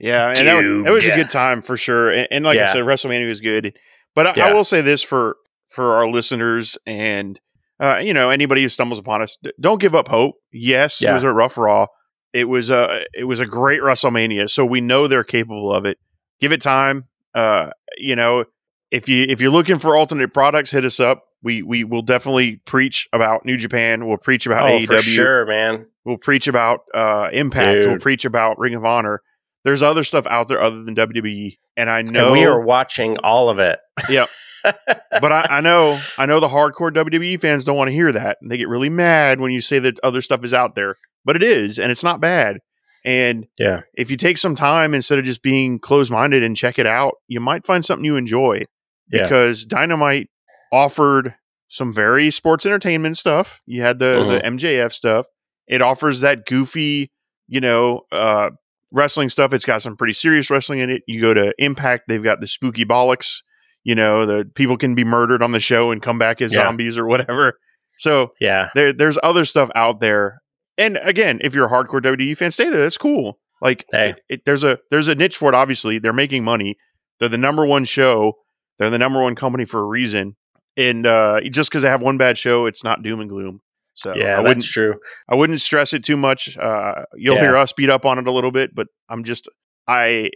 Yeah, 0.00 0.28
and 0.28 0.48
that 0.48 0.54
was, 0.54 0.84
that 0.84 0.92
was 0.92 1.06
a 1.06 1.14
good 1.14 1.28
time 1.28 1.60
for 1.60 1.76
sure. 1.76 2.10
And, 2.10 2.26
and 2.30 2.44
like 2.44 2.58
I 2.58 2.72
said, 2.72 2.82
WrestleMania 2.84 3.28
was 3.28 3.40
good. 3.40 3.78
But 4.14 4.38
I, 4.38 4.48
I 4.48 4.52
will 4.52 4.64
say 4.64 4.80
this 4.80 5.02
for 5.02 5.36
for 5.68 5.92
our 5.94 6.08
listeners 6.08 6.78
and 6.86 7.38
uh, 7.78 7.98
you 8.02 8.14
know 8.14 8.30
anybody 8.30 8.62
who 8.62 8.70
stumbles 8.70 8.98
upon 8.98 9.20
us, 9.20 9.36
don't 9.60 9.80
give 9.80 9.94
up 9.94 10.08
hope. 10.08 10.36
Yes, 10.52 11.02
it 11.02 11.12
was 11.12 11.22
a 11.22 11.30
rough 11.30 11.58
Raw. 11.58 11.86
It 12.32 12.44
was 12.44 12.70
a 12.70 13.04
it 13.14 13.24
was 13.24 13.40
a 13.40 13.46
great 13.46 13.80
WrestleMania, 13.80 14.48
so 14.48 14.64
we 14.64 14.80
know 14.80 15.08
they're 15.08 15.24
capable 15.24 15.72
of 15.72 15.84
it. 15.84 15.98
Give 16.40 16.52
it 16.52 16.62
time. 16.62 17.08
Uh, 17.34 17.70
you 17.98 18.16
know, 18.16 18.44
if 18.90 19.08
you 19.08 19.24
if 19.28 19.40
you're 19.40 19.50
looking 19.50 19.78
for 19.78 19.96
alternate 19.96 20.32
products, 20.32 20.70
hit 20.70 20.84
us 20.84 21.00
up. 21.00 21.24
We 21.42 21.62
we 21.62 21.84
will 21.84 22.02
definitely 22.02 22.56
preach 22.64 23.08
about 23.12 23.44
New 23.44 23.56
Japan. 23.56 24.06
We'll 24.06 24.18
preach 24.18 24.46
about 24.46 24.68
oh, 24.68 24.78
AEW. 24.78 24.86
for 24.86 24.98
sure, 24.98 25.46
man. 25.46 25.86
We'll 26.04 26.18
preach 26.18 26.48
about 26.48 26.80
uh, 26.94 27.30
Impact. 27.32 27.86
We'll 27.86 27.98
preach 27.98 28.24
about 28.24 28.58
Ring 28.58 28.74
of 28.74 28.84
Honor. 28.84 29.22
There's 29.64 29.82
other 29.82 30.04
stuff 30.04 30.26
out 30.26 30.48
there 30.48 30.60
other 30.60 30.82
than 30.82 30.94
WWE, 30.96 31.58
and 31.76 31.90
I 31.90 32.02
know, 32.02 32.28
And 32.28 32.32
we 32.32 32.46
are 32.46 32.60
watching 32.60 33.18
all 33.18 33.50
of 33.50 33.58
it. 33.58 33.78
Yeah. 34.08 34.26
but 34.64 35.32
I, 35.32 35.46
I 35.50 35.60
know, 35.60 36.00
I 36.16 36.26
know 36.26 36.40
the 36.40 36.48
hardcore 36.48 36.90
WWE 36.90 37.38
fans 37.40 37.64
don't 37.64 37.76
want 37.76 37.88
to 37.88 37.92
hear 37.92 38.10
that, 38.12 38.38
and 38.40 38.50
they 38.50 38.56
get 38.56 38.68
really 38.68 38.88
mad 38.88 39.40
when 39.40 39.52
you 39.52 39.60
say 39.60 39.78
that 39.78 40.00
other 40.02 40.22
stuff 40.22 40.44
is 40.44 40.54
out 40.54 40.74
there. 40.74 40.96
But 41.24 41.36
it 41.36 41.42
is, 41.42 41.78
and 41.78 41.90
it's 41.92 42.02
not 42.04 42.20
bad. 42.20 42.58
And 43.04 43.46
Yeah. 43.58 43.80
if 43.94 44.10
you 44.10 44.16
take 44.16 44.36
some 44.38 44.54
time 44.54 44.94
instead 44.94 45.18
of 45.18 45.24
just 45.24 45.42
being 45.42 45.78
closed 45.78 46.10
minded 46.10 46.42
and 46.42 46.56
check 46.56 46.78
it 46.78 46.86
out, 46.86 47.14
you 47.28 47.40
might 47.40 47.66
find 47.66 47.84
something 47.84 48.04
you 48.04 48.16
enjoy. 48.16 48.64
Yeah. 49.12 49.22
Because 49.22 49.64
Dynamite 49.66 50.28
offered 50.72 51.34
some 51.68 51.92
very 51.92 52.30
sports 52.30 52.66
entertainment 52.66 53.16
stuff. 53.16 53.60
You 53.66 53.82
had 53.82 53.98
the, 53.98 54.24
the 54.26 54.40
Mm-hmm. 54.40 54.56
MJF 54.56 54.92
stuff. 54.92 55.26
It 55.66 55.82
offers 55.82 56.20
that 56.20 56.46
goofy, 56.46 57.10
you 57.48 57.60
know, 57.60 58.02
uh, 58.12 58.50
wrestling 58.92 59.28
stuff. 59.28 59.52
It's 59.52 59.64
got 59.64 59.82
some 59.82 59.96
pretty 59.96 60.12
serious 60.14 60.50
wrestling 60.50 60.80
in 60.80 60.90
it. 60.90 61.02
You 61.06 61.20
go 61.20 61.32
to 61.32 61.54
Impact, 61.58 62.04
they've 62.08 62.22
got 62.22 62.40
the 62.40 62.46
spooky 62.46 62.84
bollocks. 62.84 63.38
You 63.84 63.94
know, 63.94 64.26
the 64.26 64.44
people 64.54 64.76
can 64.76 64.94
be 64.94 65.04
murdered 65.04 65.42
on 65.42 65.52
the 65.52 65.60
show 65.60 65.90
and 65.90 66.02
come 66.02 66.18
back 66.18 66.42
as 66.42 66.52
Yeah. 66.52 66.58
zombies 66.64 66.98
or 66.98 67.06
whatever. 67.06 67.58
So 67.96 68.32
Yeah. 68.40 68.68
there 68.74 68.92
there's 68.92 69.18
other 69.22 69.44
stuff 69.44 69.70
out 69.74 70.00
there. 70.00 70.40
And 70.80 70.98
again, 71.02 71.40
if 71.44 71.54
you're 71.54 71.66
a 71.66 71.70
hardcore 71.70 72.00
WWE 72.02 72.36
fan, 72.36 72.50
stay 72.50 72.70
there. 72.70 72.80
That's 72.80 72.98
cool. 72.98 73.38
Like 73.62 73.84
Hey. 73.92 74.10
it, 74.10 74.16
it- 74.28 74.44
there's 74.46 74.64
a 74.64 74.78
there's 74.90 75.08
a 75.08 75.14
niche 75.14 75.36
for 75.36 75.48
it. 75.50 75.54
Obviously, 75.54 75.98
they're 75.98 76.12
making 76.12 76.42
money. 76.44 76.76
They're 77.18 77.28
the 77.28 77.38
number 77.38 77.66
one 77.66 77.84
show. 77.84 78.34
They're 78.78 78.90
the 78.90 78.98
number 78.98 79.20
one 79.22 79.34
company 79.34 79.64
for 79.66 79.80
a 79.80 79.84
reason. 79.84 80.36
And 80.76 81.06
uh, 81.06 81.40
just 81.50 81.68
because 81.70 81.82
they 81.82 81.88
have 81.90 82.00
one 82.02 82.16
bad 82.16 82.38
show, 82.38 82.64
it's 82.66 82.82
not 82.82 83.02
doom 83.02 83.20
and 83.20 83.28
gloom. 83.28 83.60
So 83.92 84.14
yeah, 84.16 84.36
I 84.36 84.40
wouldn't 84.40 84.58
that's 84.58 84.72
true. 84.72 84.94
I 85.28 85.34
wouldn't 85.34 85.60
stress 85.60 85.92
it 85.92 86.02
too 86.04 86.16
much. 86.16 86.56
Uh, 86.56 87.02
you'll 87.14 87.34
Yeah. 87.36 87.42
hear 87.42 87.56
us 87.56 87.72
beat 87.74 87.90
up 87.90 88.06
on 88.06 88.18
it 88.18 88.26
a 88.26 88.32
little 88.32 88.52
bit, 88.52 88.74
but 88.74 88.86
I'm 89.10 89.24
just 89.24 89.48
I 89.86 90.30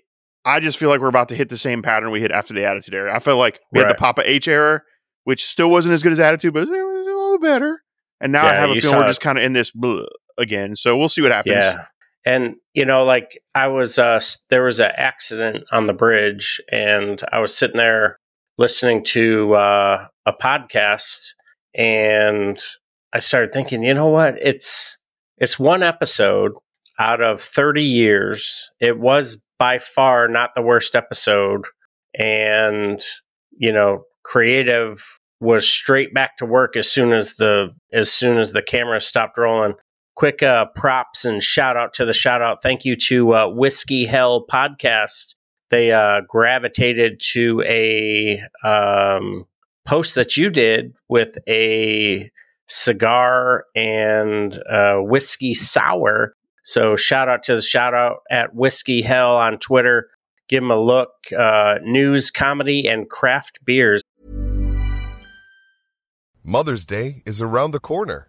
I 0.45 0.61
just 0.61 0.77
feel 0.77 0.91
like 0.91 1.01
we're 1.01 1.09
about 1.09 1.31
to 1.31 1.35
hit 1.37 1.49
the 1.49 1.57
same 1.57 1.81
pattern 1.81 2.11
we 2.11 2.21
hit 2.21 2.31
after 2.31 2.53
the 2.53 2.67
Attitude 2.67 2.95
Era. 2.95 3.15
I 3.17 3.21
feel 3.21 3.39
like 3.39 3.61
we 3.73 3.79
had 3.81 3.89
the 3.89 3.95
Papa 3.95 4.23
H 4.29 4.47
era, 4.49 4.83
which 5.23 5.47
still 5.47 5.71
wasn't 5.71 5.95
as 5.95 6.03
good 6.03 6.13
as 6.13 6.21
Attitude, 6.21 6.53
but 6.53 6.65
it 6.65 6.71
was 6.71 7.07
a 7.07 7.11
little 7.11 7.39
better. 7.39 7.81
And 8.21 8.33
now 8.33 8.45
I 8.47 8.53
have 8.55 8.71
a 8.71 8.75
feeling 8.79 8.99
we're 8.99 9.07
just 9.07 9.21
kind 9.23 9.39
of 9.39 9.45
in 9.45 9.55
this 9.55 9.71
bleh 9.71 10.05
again. 10.39 10.75
So 10.75 10.97
we'll 10.97 11.09
see 11.09 11.23
what 11.23 11.33
happens. 11.33 11.57
Yeah. 11.57 11.87
And 12.25 12.57
you 12.73 12.85
know, 12.85 13.05
like 13.05 13.39
I 13.55 13.69
was 13.69 13.99
uh 13.99 14.21
there 14.51 14.65
was 14.65 14.81
an 14.81 14.93
accident 14.97 15.65
on 15.73 15.87
the 15.87 15.93
bridge 15.93 16.61
and 16.73 17.23
I 17.31 17.41
was 17.41 17.57
sitting 17.57 17.77
there 17.77 18.19
listening 18.57 19.05
to 19.05 19.55
uh 19.55 20.07
a 20.27 20.33
podcast 20.33 21.33
and 21.75 22.59
I 23.13 23.19
started 23.19 23.53
thinking, 23.53 23.83
you 23.83 23.95
know 23.95 24.09
what? 24.09 24.37
It's 24.41 24.99
it's 25.39 25.59
one 25.59 25.83
episode 25.83 26.53
out 26.99 27.21
of 27.21 27.41
30 27.41 27.83
years. 27.83 28.71
It 28.81 28.99
was 28.99 29.43
by 29.59 29.79
far 29.79 30.29
not 30.29 30.51
the 30.55 30.63
worst 30.63 30.97
episode 30.97 31.67
and 32.19 33.03
you 33.57 33.73
know, 33.73 34.05
creative 34.25 35.05
was 35.41 35.69
straight 35.69 36.15
back 36.15 36.37
to 36.39 36.47
work 36.47 36.77
as 36.77 36.91
soon 36.91 37.13
as 37.13 37.37
the 37.37 37.71
as 37.93 38.11
soon 38.11 38.39
as 38.39 38.53
the 38.53 38.63
camera 38.63 39.01
stopped 39.01 39.37
rolling 39.37 39.75
quick 40.15 40.43
uh, 40.43 40.67
props 40.77 41.25
and 41.25 41.43
shout 41.43 41.77
out 41.77 41.95
to 41.95 42.05
the 42.05 42.13
shout 42.13 42.43
out. 42.43 42.63
Thank 42.63 42.85
you 42.85 42.97
to 42.97 43.35
uh, 43.35 43.49
Whiskey 43.49 44.05
Hell 44.05 44.47
Podcast. 44.47 45.35
They 45.71 45.93
uh, 45.93 46.21
gravitated 46.29 47.21
to 47.33 47.63
a 47.67 48.43
um, 48.63 49.47
post 49.85 50.15
that 50.15 50.37
you 50.37 50.51
did 50.51 50.95
with 51.09 51.37
a 51.49 52.31
cigar 52.67 53.65
and 53.75 54.55
uh, 54.69 54.99
whiskey 54.99 55.55
sour. 55.55 56.35
So 56.63 56.97
shout 56.97 57.29
out 57.29 57.43
to 57.45 57.57
the 57.57 57.63
shout 57.63 57.95
out 57.95 58.19
at 58.31 58.55
Whiskey 58.55 59.03
Hell 59.03 59.37
on 59.37 59.59
Twitter. 59.59 60.09
Give 60.49 60.63
them 60.63 60.71
a 60.71 60.81
look. 60.81 61.11
Uh, 61.37 61.79
news, 61.83 62.31
comedy, 62.31 62.89
and 62.89 63.09
craft 63.09 63.65
beers. 63.65 64.03
Mother's 66.43 66.85
Day 66.85 67.23
is 67.25 67.41
around 67.41 67.71
the 67.71 67.81
corner. 67.81 68.29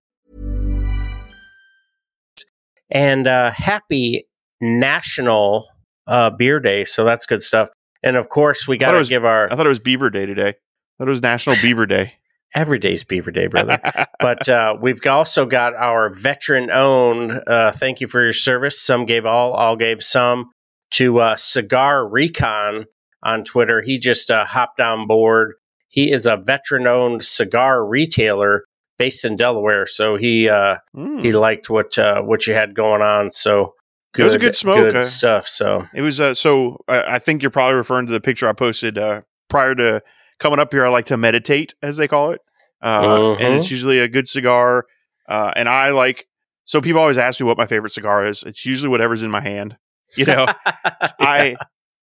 And 2.91 3.27
uh, 3.27 3.51
happy 3.51 4.27
National 4.59 5.67
uh, 6.07 6.29
Beer 6.29 6.59
Day. 6.59 6.85
So 6.85 7.05
that's 7.05 7.25
good 7.25 7.41
stuff. 7.41 7.69
And 8.03 8.15
of 8.15 8.29
course, 8.29 8.67
we 8.67 8.77
got 8.77 8.91
to 8.91 9.03
give 9.03 9.25
our 9.25 9.51
I 9.51 9.55
thought 9.55 9.65
it 9.65 9.69
was 9.69 9.79
Beaver 9.79 10.09
Day 10.09 10.25
today. 10.25 10.49
I 10.49 10.53
thought 10.97 11.07
it 11.07 11.11
was 11.11 11.21
National 11.21 11.55
Beaver 11.61 11.85
Day. 11.85 12.13
every 12.53 12.79
day's 12.79 13.03
Beaver 13.03 13.31
Day, 13.31 13.47
brother. 13.47 13.79
but 14.19 14.47
uh, 14.49 14.75
we've 14.79 14.99
also 15.05 15.45
got 15.45 15.73
our 15.75 16.09
veteran 16.13 16.69
owned. 16.69 17.41
Uh, 17.47 17.71
thank 17.71 18.01
you 18.01 18.07
for 18.07 18.21
your 18.21 18.33
service. 18.33 18.81
Some 18.81 19.05
gave 19.05 19.25
all, 19.25 19.53
all 19.53 19.75
gave 19.75 20.03
some 20.03 20.51
to 20.91 21.19
uh, 21.21 21.35
Cigar 21.37 22.07
Recon 22.07 22.85
on 23.23 23.43
Twitter. 23.43 23.81
He 23.81 23.99
just 23.99 24.29
uh, 24.29 24.45
hopped 24.45 24.79
on 24.79 25.07
board. 25.07 25.53
He 25.87 26.11
is 26.11 26.25
a 26.25 26.37
veteran 26.37 26.87
owned 26.87 27.23
cigar 27.23 27.85
retailer 27.85 28.63
based 29.03 29.25
in 29.25 29.35
Delaware. 29.35 29.85
So 29.87 30.15
he 30.15 30.47
uh, 30.49 30.75
Mm. 30.95 31.23
he 31.25 31.31
liked 31.31 31.69
what 31.69 31.97
uh, 31.97 32.21
what 32.21 32.45
you 32.47 32.53
had 32.53 32.75
going 32.75 33.01
on. 33.01 33.31
So 33.31 33.73
It 34.17 34.23
was 34.23 34.35
a 34.35 34.39
good 34.39 34.55
smoke, 34.55 34.91
good 34.93 35.05
stuff. 35.05 35.47
So 35.47 35.87
It 35.93 36.01
was 36.01 36.19
uh, 36.19 36.33
so. 36.33 36.77
I 36.87 37.15
I 37.15 37.19
think 37.19 37.41
you're 37.41 37.51
probably 37.59 37.75
referring 37.75 38.05
to 38.07 38.13
the 38.13 38.21
picture 38.21 38.47
I 38.49 38.53
posted 38.53 38.97
uh, 38.97 39.21
prior 39.49 39.73
to 39.75 40.01
coming 40.39 40.59
up 40.59 40.71
here. 40.73 40.85
I 40.85 40.89
like 40.89 41.05
to 41.05 41.17
meditate, 41.17 41.73
as 41.81 41.97
they 41.97 42.07
call 42.07 42.31
it, 42.31 42.41
uh, 42.81 43.03
Mhm. 43.03 43.41
and 43.41 43.53
it's 43.55 43.71
usually 43.71 43.99
a 43.99 44.07
good 44.07 44.27
cigar. 44.27 44.85
Uh, 45.29 45.51
and 45.55 45.67
I 45.69 45.89
like. 45.91 46.27
So 46.63 46.79
people 46.81 47.01
always 47.01 47.17
ask 47.17 47.39
me 47.39 47.45
what 47.45 47.57
my 47.57 47.65
favorite 47.65 47.91
cigar 47.91 48.25
is. 48.25 48.43
It's 48.43 48.65
usually 48.65 48.89
whatever's 48.89 49.23
in 49.23 49.31
my 49.31 49.41
hand. 49.41 49.77
You 50.15 50.25
know, 50.25 50.45
I 51.19 51.55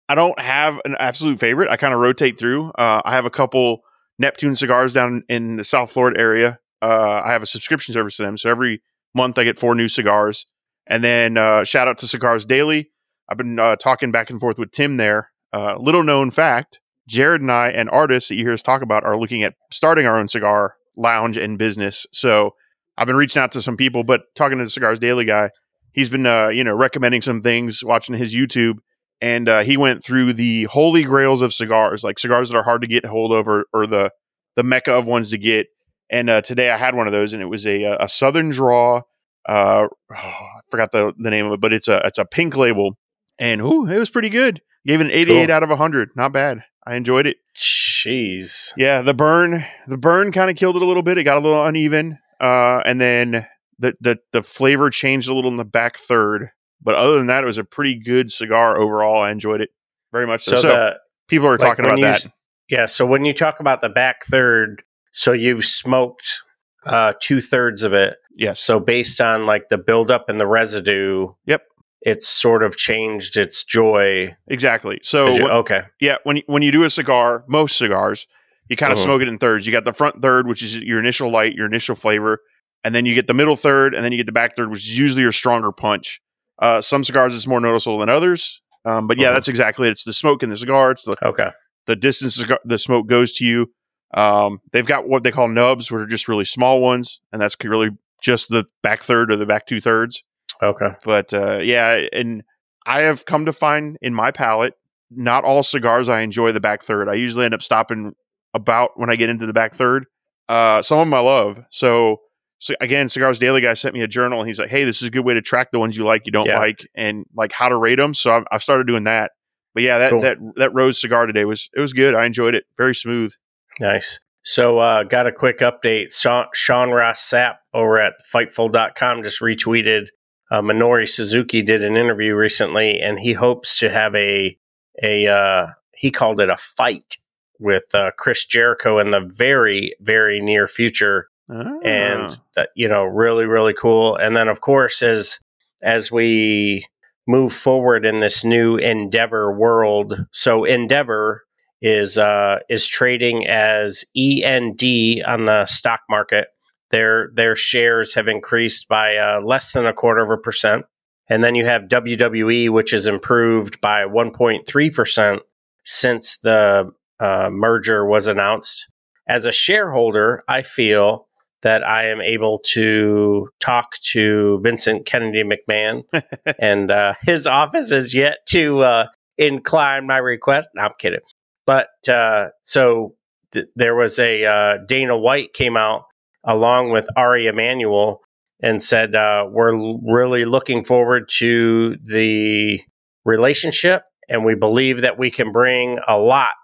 I 0.08 0.14
don't 0.14 0.38
have 0.40 0.80
an 0.84 0.96
absolute 0.98 1.38
favorite. 1.38 1.68
I 1.70 1.76
kind 1.76 1.92
of 1.94 2.00
rotate 2.00 2.38
through. 2.38 2.70
Uh, 2.78 3.00
I 3.04 3.12
have 3.12 3.26
a 3.26 3.30
couple 3.30 3.80
Neptune 4.18 4.54
cigars 4.56 4.92
down 4.94 5.22
in 5.28 5.56
the 5.56 5.64
South 5.64 5.92
Florida 5.92 6.18
area. 6.18 6.58
Uh, 6.80 7.22
I 7.24 7.32
have 7.32 7.42
a 7.42 7.46
subscription 7.46 7.92
service 7.92 8.16
to 8.16 8.22
them, 8.22 8.36
so 8.36 8.50
every 8.50 8.82
month 9.14 9.38
I 9.38 9.44
get 9.44 9.58
four 9.58 9.74
new 9.74 9.88
cigars. 9.88 10.46
And 10.86 11.04
then 11.04 11.36
uh, 11.36 11.64
shout 11.64 11.88
out 11.88 11.98
to 11.98 12.06
Cigars 12.06 12.46
Daily. 12.46 12.90
I've 13.28 13.36
been 13.36 13.58
uh, 13.58 13.76
talking 13.76 14.10
back 14.10 14.30
and 14.30 14.40
forth 14.40 14.58
with 14.58 14.72
Tim 14.72 14.96
there. 14.96 15.30
Uh, 15.52 15.76
little 15.78 16.02
known 16.02 16.30
fact: 16.30 16.80
Jared 17.06 17.40
and 17.40 17.52
I 17.52 17.68
and 17.68 17.90
artists 17.90 18.28
that 18.28 18.36
you 18.36 18.44
hear 18.44 18.52
us 18.52 18.62
talk 18.62 18.82
about 18.82 19.04
are 19.04 19.18
looking 19.18 19.42
at 19.42 19.54
starting 19.70 20.06
our 20.06 20.18
own 20.18 20.28
cigar 20.28 20.76
lounge 20.96 21.36
and 21.36 21.58
business. 21.58 22.06
So 22.12 22.54
I've 22.96 23.06
been 23.06 23.16
reaching 23.16 23.40
out 23.40 23.52
to 23.52 23.62
some 23.62 23.76
people, 23.76 24.02
but 24.02 24.22
talking 24.34 24.58
to 24.58 24.64
the 24.64 24.70
Cigars 24.70 24.98
Daily 24.98 25.24
guy, 25.24 25.50
he's 25.92 26.08
been 26.08 26.26
uh, 26.26 26.48
you 26.48 26.64
know 26.64 26.74
recommending 26.74 27.22
some 27.22 27.42
things, 27.42 27.84
watching 27.84 28.16
his 28.16 28.34
YouTube, 28.34 28.78
and 29.20 29.48
uh, 29.48 29.60
he 29.60 29.76
went 29.76 30.02
through 30.02 30.32
the 30.32 30.64
holy 30.64 31.04
grails 31.04 31.42
of 31.42 31.52
cigars, 31.52 32.04
like 32.04 32.18
cigars 32.18 32.50
that 32.50 32.58
are 32.58 32.64
hard 32.64 32.82
to 32.82 32.86
get 32.88 33.04
hold 33.04 33.32
of, 33.32 33.48
or, 33.48 33.66
or 33.72 33.86
the 33.86 34.10
the 34.56 34.62
mecca 34.62 34.92
of 34.92 35.06
ones 35.06 35.30
to 35.30 35.38
get. 35.38 35.66
And 36.10 36.30
uh, 36.30 36.40
today 36.42 36.70
I 36.70 36.76
had 36.76 36.94
one 36.94 37.06
of 37.06 37.12
those, 37.12 37.32
and 37.32 37.42
it 37.42 37.46
was 37.46 37.66
a 37.66 37.84
a 38.00 38.08
Southern 38.08 38.50
Draw. 38.50 39.02
Uh, 39.48 39.88
I 40.10 40.60
forgot 40.70 40.92
the, 40.92 41.14
the 41.18 41.30
name 41.30 41.46
of 41.46 41.52
it, 41.52 41.60
but 41.60 41.72
it's 41.72 41.88
a 41.88 41.98
it's 42.06 42.18
a 42.18 42.24
pink 42.24 42.56
label, 42.56 42.98
and 43.38 43.60
ooh, 43.60 43.86
it 43.86 43.98
was 43.98 44.10
pretty 44.10 44.28
good. 44.30 44.60
Gave 44.86 45.00
it 45.00 45.06
an 45.06 45.10
88 45.10 45.46
Cool. 45.46 45.54
out 45.54 45.62
of 45.62 45.68
100. 45.70 46.10
Not 46.16 46.32
bad. 46.32 46.62
I 46.86 46.94
enjoyed 46.96 47.26
it. 47.26 47.36
jeez. 47.54 48.72
Yeah, 48.76 49.02
the 49.02 49.12
burn, 49.14 49.64
the 49.86 49.98
burn 49.98 50.32
kind 50.32 50.50
of 50.50 50.56
killed 50.56 50.76
it 50.76 50.82
a 50.82 50.84
little 50.86 51.02
bit. 51.02 51.18
It 51.18 51.24
got 51.24 51.36
a 51.36 51.40
little 51.40 51.64
uneven, 51.64 52.18
uh, 52.40 52.80
and 52.84 53.00
then 53.00 53.46
the 53.78 53.94
the 54.00 54.18
the 54.32 54.42
flavor 54.42 54.90
changed 54.90 55.28
a 55.28 55.34
little 55.34 55.50
in 55.50 55.56
the 55.56 55.64
back 55.64 55.98
third. 55.98 56.48
But 56.80 56.94
other 56.94 57.18
than 57.18 57.26
that, 57.26 57.42
it 57.42 57.46
was 57.46 57.58
a 57.58 57.64
pretty 57.64 57.98
good 58.00 58.30
cigar 58.30 58.78
overall. 58.78 59.20
I 59.22 59.30
enjoyed 59.30 59.60
it 59.60 59.70
very 60.12 60.26
much. 60.26 60.44
So, 60.44 60.56
So, 60.56 60.62
so 60.62 60.68
the 60.68 60.92
people 61.28 61.48
are 61.48 61.58
like 61.58 61.60
talking 61.60 61.84
about 61.84 61.98
you- 61.98 62.04
that. 62.04 62.26
Yeah. 62.70 62.86
So 62.86 63.04
when 63.04 63.24
you 63.24 63.32
talk 63.32 63.60
about 63.60 63.80
the 63.82 63.88
back 63.88 64.24
third, 64.24 64.82
so 65.18 65.32
you've 65.32 65.64
smoked 65.64 66.42
uh, 66.86 67.12
two 67.20 67.40
thirds 67.40 67.82
of 67.82 67.92
it. 67.92 68.14
Yes. 68.36 68.60
So 68.60 68.78
based 68.78 69.20
on 69.20 69.46
like 69.46 69.68
the 69.68 69.76
buildup 69.78 70.28
and 70.28 70.38
the 70.40 70.46
residue, 70.46 71.26
Yep. 71.46 71.62
it's 72.02 72.28
sort 72.28 72.62
of 72.62 72.76
changed 72.76 73.36
its 73.36 73.64
joy. 73.64 74.36
Exactly. 74.46 75.00
So 75.02 75.28
you- 75.28 75.42
what- 75.42 75.50
okay, 75.52 75.82
yeah, 76.00 76.18
when 76.22 76.36
you, 76.36 76.42
when 76.46 76.62
you 76.62 76.70
do 76.70 76.84
a 76.84 76.90
cigar, 76.90 77.42
most 77.48 77.76
cigars, 77.76 78.26
you 78.68 78.76
kind 78.76 78.92
of 78.92 78.98
Mhm. 78.98 79.02
smoke 79.04 79.22
it 79.22 79.28
in 79.28 79.38
thirds. 79.38 79.66
You 79.66 79.72
got 79.72 79.84
the 79.84 79.92
front 79.92 80.22
third, 80.22 80.46
which 80.46 80.62
is 80.62 80.78
your 80.78 81.00
initial 81.00 81.30
light, 81.32 81.54
your 81.54 81.66
initial 81.66 81.96
flavor, 81.96 82.38
and 82.84 82.94
then 82.94 83.04
you 83.06 83.14
get 83.14 83.26
the 83.26 83.34
middle 83.34 83.56
third, 83.56 83.92
and 83.94 84.04
then 84.04 84.12
you 84.12 84.18
get 84.18 84.26
the 84.26 84.32
back 84.32 84.54
third, 84.54 84.70
which 84.70 84.80
is 84.86 84.96
usually 84.98 85.22
your 85.22 85.32
stronger 85.32 85.72
punch. 85.72 86.20
Uh, 86.60 86.80
some 86.80 87.02
cigars 87.02 87.34
is 87.34 87.46
more 87.46 87.60
noticeable 87.60 87.98
than 87.98 88.08
others, 88.08 88.62
um, 88.84 89.06
but 89.08 89.18
yeah, 89.18 89.30
Mhm. 89.30 89.34
that's 89.34 89.48
exactly 89.48 89.88
it. 89.88 89.92
It's 89.92 90.04
the 90.04 90.12
smoke 90.12 90.42
in 90.44 90.50
the 90.50 90.56
cigar. 90.56 90.92
It's 90.92 91.04
the 91.04 91.16
okay, 91.26 91.50
the 91.86 91.96
distance 91.96 92.44
the 92.64 92.78
smoke 92.78 93.08
goes 93.08 93.32
to 93.34 93.44
you. 93.44 93.72
Um, 94.14 94.60
they've 94.72 94.86
got 94.86 95.08
what 95.08 95.22
they 95.22 95.30
call 95.30 95.48
nubs, 95.48 95.90
which 95.90 96.02
are 96.02 96.06
just 96.06 96.28
really 96.28 96.44
small 96.44 96.80
ones, 96.80 97.20
and 97.32 97.40
that's 97.40 97.56
really 97.62 97.90
just 98.22 98.48
the 98.48 98.64
back 98.82 99.00
third 99.02 99.30
or 99.30 99.36
the 99.36 99.46
back 99.46 99.66
two 99.66 99.80
thirds. 99.80 100.22
Okay. 100.62 100.88
But 101.04 101.32
uh, 101.34 101.58
yeah, 101.62 102.06
and 102.12 102.42
I 102.86 103.00
have 103.02 103.26
come 103.26 103.44
to 103.46 103.52
find 103.52 103.96
in 104.00 104.14
my 104.14 104.30
palate, 104.30 104.74
not 105.10 105.44
all 105.44 105.62
cigars 105.62 106.08
I 106.08 106.20
enjoy 106.20 106.52
the 106.52 106.60
back 106.60 106.82
third. 106.82 107.08
I 107.08 107.14
usually 107.14 107.44
end 107.44 107.54
up 107.54 107.62
stopping 107.62 108.14
about 108.54 108.92
when 108.96 109.10
I 109.10 109.16
get 109.16 109.28
into 109.28 109.46
the 109.46 109.52
back 109.52 109.74
third. 109.74 110.06
Uh, 110.48 110.80
some 110.82 110.98
of 110.98 111.06
them 111.06 111.14
I 111.14 111.20
love. 111.20 111.60
So, 111.70 112.22
so 112.58 112.74
again, 112.80 113.08
Cigars 113.10 113.38
Daily 113.38 113.60
guy 113.60 113.74
sent 113.74 113.94
me 113.94 114.00
a 114.00 114.08
journal 114.08 114.40
and 114.40 114.48
he's 114.48 114.58
like, 114.58 114.70
"Hey, 114.70 114.84
this 114.84 115.02
is 115.02 115.08
a 115.08 115.10
good 115.10 115.24
way 115.24 115.34
to 115.34 115.42
track 115.42 115.70
the 115.70 115.78
ones 115.78 115.96
you 115.96 116.04
like, 116.04 116.22
you 116.24 116.32
don't 116.32 116.46
Yeah. 116.46 116.58
like, 116.58 116.88
and 116.94 117.26
like 117.36 117.52
how 117.52 117.68
to 117.68 117.76
rate 117.76 117.96
them." 117.96 118.14
So 118.14 118.32
I've, 118.32 118.44
I've 118.50 118.62
started 118.62 118.86
doing 118.86 119.04
that. 119.04 119.32
But 119.74 119.82
yeah, 119.82 119.98
that 119.98 120.10
Cool. 120.10 120.22
that 120.22 120.38
that 120.56 120.74
rose 120.74 121.00
cigar 121.00 121.26
today 121.26 121.44
was 121.44 121.68
it 121.76 121.80
was 121.80 121.92
good. 121.92 122.14
I 122.14 122.24
enjoyed 122.24 122.54
it. 122.54 122.64
Very 122.76 122.94
smooth. 122.94 123.32
Nice. 123.80 124.20
So, 124.42 124.78
uh, 124.78 125.02
got 125.04 125.26
a 125.26 125.32
quick 125.32 125.58
update. 125.58 126.14
Sean, 126.14 126.46
Sean 126.54 126.90
Ross 126.90 127.20
Sapp 127.20 127.56
over 127.74 127.98
at 128.00 128.14
Fightful.com 128.32 129.22
just 129.22 129.40
retweeted 129.42 130.06
uh, 130.50 130.62
Minoru 130.62 131.06
Suzuki 131.08 131.62
did 131.62 131.82
an 131.82 131.96
interview 131.96 132.34
recently, 132.34 132.98
and 133.00 133.18
he 133.18 133.32
hopes 133.34 133.78
to 133.80 133.90
have 133.90 134.14
a 134.14 134.56
a 135.02 135.26
uh, 135.26 135.66
he 135.94 136.10
called 136.10 136.40
it 136.40 136.48
a 136.48 136.56
fight 136.56 137.16
with 137.60 137.94
uh, 137.94 138.10
Chris 138.16 138.44
Jericho 138.46 138.98
in 138.98 139.10
the 139.10 139.20
very 139.20 139.94
very 140.00 140.40
near 140.40 140.66
future, 140.66 141.28
Ah. 141.50 141.78
and 141.84 142.38
that 142.56 142.70
you 142.74 142.88
know 142.88 143.04
really 143.04 143.44
really 143.44 143.74
cool. 143.74 144.16
And 144.16 144.34
then 144.36 144.48
of 144.48 144.60
course 144.62 145.02
as 145.02 145.38
as 145.82 146.10
we 146.10 146.84
move 147.26 147.52
forward 147.52 148.06
in 148.06 148.20
this 148.20 148.42
new 148.44 148.76
Endeavor 148.76 149.52
world, 149.52 150.24
so 150.32 150.64
Endeavor 150.64 151.42
is 151.80 152.18
uh, 152.18 152.58
is 152.68 152.88
trading 152.88 153.46
as 153.46 154.04
END 154.16 154.82
on 155.26 155.44
the 155.44 155.66
stock 155.66 156.00
market. 156.10 156.48
Their 156.90 157.30
their 157.34 157.56
shares 157.56 158.14
have 158.14 158.28
increased 158.28 158.88
by 158.88 159.16
uh, 159.16 159.40
less 159.40 159.72
than 159.72 159.86
a 159.86 159.92
quarter 159.92 160.22
of 160.22 160.30
a 160.30 160.40
percent, 160.40 160.86
and 161.28 161.44
then 161.44 161.54
you 161.54 161.64
have 161.66 161.82
WWE, 161.82 162.70
which 162.70 162.90
has 162.92 163.06
improved 163.06 163.80
by 163.80 164.04
1.3 164.04 164.94
percent 164.94 165.42
since 165.84 166.38
the 166.38 166.90
uh, 167.20 167.50
merger 167.50 168.06
was 168.06 168.26
announced. 168.26 168.90
As 169.28 169.44
a 169.44 169.52
shareholder, 169.52 170.42
I 170.48 170.62
feel 170.62 171.28
that 171.62 171.82
I 171.82 172.06
am 172.06 172.20
able 172.20 172.60
to 172.70 173.48
talk 173.60 173.96
to 174.12 174.60
Vincent 174.62 175.06
Kennedy 175.06 175.42
McMahon, 175.42 176.04
and 176.58 176.90
uh, 176.90 177.14
his 177.22 177.46
office 177.46 177.92
is 177.92 178.14
yet 178.14 178.38
to 178.50 178.80
uh, 178.80 179.06
incline 179.36 180.06
my 180.06 180.18
request. 180.18 180.68
No, 180.74 180.82
I'm 180.82 180.90
kidding. 180.98 181.20
But 181.68 181.88
uh, 182.08 182.46
so 182.62 183.14
th- 183.52 183.66
there 183.76 183.94
was 183.94 184.18
a 184.18 184.42
uh, 184.46 184.78
Dana 184.88 185.18
White 185.18 185.52
came 185.52 185.76
out 185.76 186.04
along 186.42 186.92
with 186.92 187.06
Ari 187.14 187.46
Emanuel 187.46 188.22
and 188.62 188.82
said, 188.82 189.14
uh, 189.14 189.44
We're 189.50 189.76
l- 189.76 190.00
really 190.02 190.46
looking 190.46 190.82
forward 190.82 191.28
to 191.40 191.96
the 192.02 192.80
relationship, 193.26 194.04
and 194.30 194.46
we 194.46 194.54
believe 194.54 195.02
that 195.02 195.18
we 195.18 195.30
can 195.30 195.52
bring 195.52 195.98
a 196.08 196.16
lot 196.16 196.54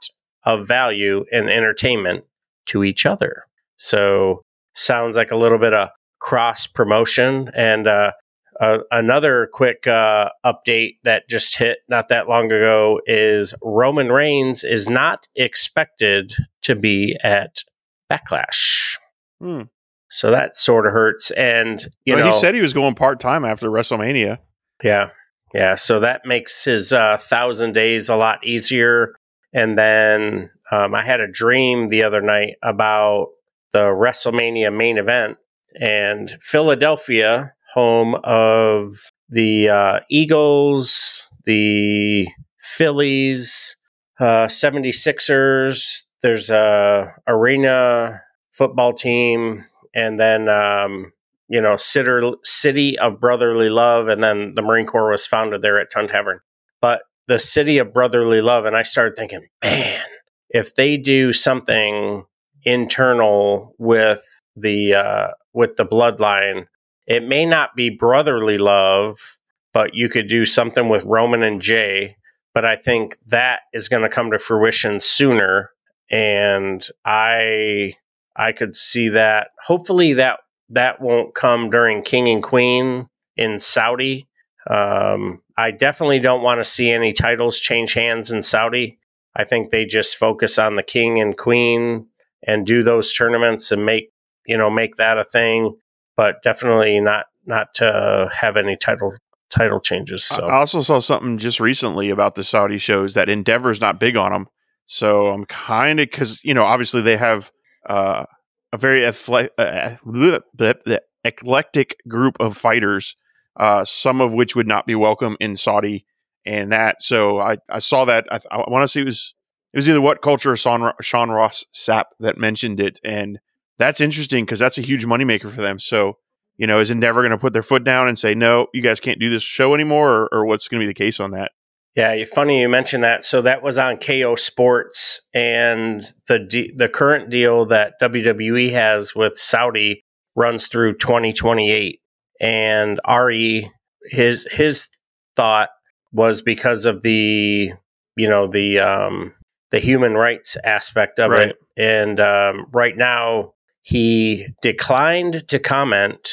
of 0.46 0.66
value 0.66 1.26
and 1.30 1.50
entertainment 1.50 2.24
to 2.68 2.82
each 2.82 3.04
other. 3.04 3.42
So, 3.76 4.40
sounds 4.74 5.18
like 5.18 5.32
a 5.32 5.36
little 5.36 5.58
bit 5.58 5.74
of 5.74 5.90
cross 6.18 6.66
promotion. 6.66 7.50
And 7.54 7.86
uh, 7.86 8.12
uh, 8.60 8.78
another 8.90 9.48
quick 9.52 9.86
uh, 9.86 10.30
update 10.44 10.96
that 11.04 11.28
just 11.28 11.56
hit 11.58 11.78
not 11.88 12.08
that 12.08 12.28
long 12.28 12.46
ago 12.46 13.00
is 13.06 13.54
Roman 13.62 14.10
Reigns 14.10 14.64
is 14.64 14.88
not 14.88 15.26
expected 15.34 16.34
to 16.62 16.74
be 16.74 17.16
at 17.22 17.62
Backlash. 18.10 18.96
Hmm. 19.40 19.62
So 20.08 20.30
that 20.30 20.56
sort 20.56 20.86
of 20.86 20.92
hurts. 20.92 21.30
And, 21.32 21.84
you 22.04 22.14
Well, 22.14 22.24
know, 22.24 22.30
he 22.30 22.38
said 22.38 22.54
he 22.54 22.60
was 22.60 22.72
going 22.72 22.94
part 22.94 23.18
time 23.18 23.44
after 23.44 23.68
WrestleMania. 23.68 24.38
yeah. 24.82 25.10
Yeah. 25.52 25.76
So 25.76 26.00
that 26.00 26.26
makes 26.26 26.64
his 26.64 26.92
uh, 26.92 27.16
thousand 27.16 27.74
days 27.74 28.08
a 28.08 28.16
lot 28.16 28.44
easier. 28.44 29.14
And 29.52 29.78
then 29.78 30.50
um, 30.72 30.96
I 30.96 31.04
had 31.04 31.20
a 31.20 31.30
dream 31.30 31.88
the 31.88 32.02
other 32.02 32.20
night 32.20 32.56
about 32.60 33.28
the 33.72 33.84
WrestleMania 33.84 34.76
main 34.76 34.98
event 34.98 35.36
and 35.80 36.36
Philadelphia, 36.40 37.53
home 37.74 38.14
of 38.22 38.94
the 39.28 39.68
uh, 39.68 40.00
Eagles, 40.08 41.28
the 41.44 42.28
Phillies, 42.58 43.76
uh, 44.20 44.46
76ers. 44.46 46.04
There's 46.22 46.50
a 46.50 47.12
arena 47.26 48.22
football 48.52 48.92
team, 48.92 49.64
and 49.94 50.18
then 50.18 50.48
um, 50.48 51.12
you 51.48 51.60
know, 51.60 51.76
City 51.76 52.98
of 52.98 53.20
Brotherly 53.20 53.68
Love, 53.68 54.08
and 54.08 54.22
then 54.22 54.54
the 54.54 54.62
Marine 54.62 54.86
Corps 54.86 55.10
was 55.10 55.26
founded 55.26 55.60
there 55.60 55.78
at 55.78 55.90
Tun 55.90 56.08
Tavern. 56.08 56.40
But 56.80 57.02
the 57.26 57.38
City 57.38 57.78
of 57.78 57.92
Brotherly 57.92 58.40
Love, 58.40 58.64
and 58.64 58.76
I 58.76 58.82
started 58.82 59.16
thinking, 59.16 59.46
man, 59.62 60.02
if 60.48 60.74
they 60.74 60.96
do 60.96 61.32
something 61.32 62.24
internal 62.64 63.74
with 63.78 64.22
the 64.56 64.94
uh, 64.94 65.28
with 65.52 65.76
the 65.76 65.84
bloodline, 65.84 66.66
it 67.06 67.22
may 67.22 67.44
not 67.44 67.76
be 67.76 67.90
brotherly 67.90 68.58
love, 68.58 69.38
but 69.72 69.94
you 69.94 70.08
could 70.08 70.28
do 70.28 70.44
something 70.44 70.88
with 70.88 71.04
Roman 71.04 71.42
and 71.42 71.60
Jey. 71.60 72.16
But 72.54 72.64
I 72.64 72.76
think 72.76 73.16
that 73.26 73.60
is 73.72 73.88
going 73.88 74.02
to 74.02 74.08
come 74.08 74.30
to 74.30 74.38
fruition 74.38 75.00
sooner, 75.00 75.70
and 76.10 76.86
I 77.04 77.94
I 78.36 78.52
could 78.52 78.74
see 78.76 79.08
that. 79.10 79.48
Hopefully 79.66 80.14
that 80.14 80.40
that 80.70 81.00
won't 81.00 81.34
come 81.34 81.70
during 81.70 82.02
King 82.02 82.28
and 82.28 82.42
Queen 82.42 83.08
in 83.36 83.58
Saudi. 83.58 84.28
Um, 84.68 85.42
I 85.56 85.72
definitely 85.72 86.20
don't 86.20 86.42
want 86.42 86.60
to 86.60 86.64
see 86.64 86.90
any 86.90 87.12
titles 87.12 87.58
change 87.58 87.94
hands 87.94 88.32
in 88.32 88.42
Saudi. 88.42 88.98
I 89.36 89.44
think 89.44 89.70
they 89.70 89.84
just 89.84 90.16
focus 90.16 90.58
on 90.58 90.76
the 90.76 90.82
King 90.82 91.20
and 91.20 91.36
Queen 91.36 92.06
and 92.46 92.66
do 92.66 92.82
those 92.82 93.12
tournaments 93.12 93.72
and 93.72 93.84
make 93.84 94.10
you 94.46 94.56
know 94.56 94.70
make 94.70 94.96
that 94.96 95.18
a 95.18 95.24
thing, 95.24 95.76
but 96.16 96.42
definitely 96.42 97.00
not 97.00 97.26
not 97.46 97.74
to 97.74 98.30
have 98.32 98.56
any 98.56 98.76
title 98.76 99.14
title 99.50 99.80
changes. 99.80 100.24
So 100.24 100.46
I 100.46 100.56
also 100.56 100.82
saw 100.82 100.98
something 100.98 101.38
just 101.38 101.60
recently 101.60 102.10
about 102.10 102.34
the 102.34 102.44
Saudi 102.44 102.78
shows 102.78 103.14
that 103.14 103.28
Endeavor's 103.28 103.80
not 103.80 104.00
big 104.00 104.16
on 104.16 104.32
them. 104.32 104.48
So 104.86 105.28
I'm 105.28 105.44
kind 105.44 106.00
of 106.00 106.10
because 106.10 106.42
you 106.44 106.54
know 106.54 106.64
obviously 106.64 107.02
they 107.02 107.16
have 107.16 107.52
uh, 107.88 108.24
a 108.72 108.78
very 108.78 109.02
athle- 109.02 109.50
uh, 109.58 109.96
bleh, 110.04 110.40
bleh, 110.56 110.74
bleh, 110.86 110.98
eclectic 111.24 111.96
group 112.08 112.36
of 112.40 112.56
fighters, 112.56 113.16
uh, 113.56 113.84
some 113.84 114.20
of 114.20 114.32
which 114.32 114.54
would 114.56 114.68
not 114.68 114.86
be 114.86 114.94
welcome 114.94 115.36
in 115.40 115.56
Saudi, 115.56 116.04
and 116.44 116.72
that. 116.72 117.02
So 117.02 117.40
I, 117.40 117.56
I 117.68 117.78
saw 117.78 118.04
that. 118.04 118.26
I, 118.30 118.40
I 118.50 118.68
want 118.68 118.82
to 118.82 118.88
see 118.88 119.00
it 119.00 119.06
was 119.06 119.34
it 119.72 119.78
was 119.78 119.88
either 119.88 120.00
what 120.00 120.22
culture 120.22 120.52
or 120.52 120.56
Sean, 120.56 120.92
Sean 121.00 121.30
Ross 121.30 121.64
Sapp 121.72 122.04
that 122.20 122.38
mentioned 122.38 122.80
it, 122.80 123.00
and 123.04 123.40
that's 123.78 124.00
interesting 124.00 124.44
because 124.44 124.58
that's 124.58 124.78
a 124.78 124.82
huge 124.82 125.04
moneymaker 125.06 125.50
for 125.52 125.60
them. 125.62 125.78
So 125.78 126.18
you 126.56 126.66
know, 126.66 126.78
is 126.78 126.90
Endeavor 126.90 127.20
going 127.22 127.32
to 127.32 127.38
put 127.38 127.52
their 127.52 127.62
foot 127.62 127.84
down 127.84 128.06
and 128.06 128.18
say, 128.18 128.34
no, 128.34 128.68
you 128.72 128.80
guys 128.80 129.00
can't 129.00 129.18
do 129.18 129.28
this 129.28 129.42
show 129.42 129.74
anymore? 129.74 130.10
Or, 130.10 130.28
or 130.32 130.46
what's 130.46 130.68
going 130.68 130.80
to 130.80 130.84
be 130.84 130.88
the 130.88 130.94
case 130.94 131.18
on 131.18 131.32
that? 131.32 131.50
Yeah, 131.96 132.12
you're 132.12 132.26
funny 132.26 132.60
you 132.60 132.68
mentioned 132.68 133.04
that. 133.04 133.24
So 133.24 133.42
that 133.42 133.62
was 133.62 133.78
on 133.78 133.98
KO 133.98 134.34
Sports, 134.34 135.20
and 135.32 136.04
the 136.26 136.40
de- 136.40 136.72
the 136.76 136.88
current 136.88 137.30
deal 137.30 137.66
that 137.66 137.94
WWE 138.02 138.72
has 138.72 139.14
with 139.14 139.36
Saudi 139.36 140.04
runs 140.34 140.66
through 140.66 140.98
2028. 140.98 142.00
And 142.40 142.98
Ari, 143.04 143.70
his 144.06 144.46
his 144.50 144.88
thought 145.36 145.68
was 146.12 146.42
because 146.42 146.86
of 146.86 147.02
the 147.02 147.72
you 148.16 148.28
know 148.28 148.48
the 148.48 148.80
um, 148.80 149.32
the 149.70 149.78
human 149.78 150.14
rights 150.14 150.56
aspect 150.64 151.20
of 151.20 151.30
Right. 151.30 151.50
it, 151.50 151.56
and 151.76 152.18
um, 152.18 152.66
right 152.72 152.96
now 152.96 153.53
he 153.84 154.46
declined 154.62 155.46
to 155.48 155.58
comment 155.58 156.30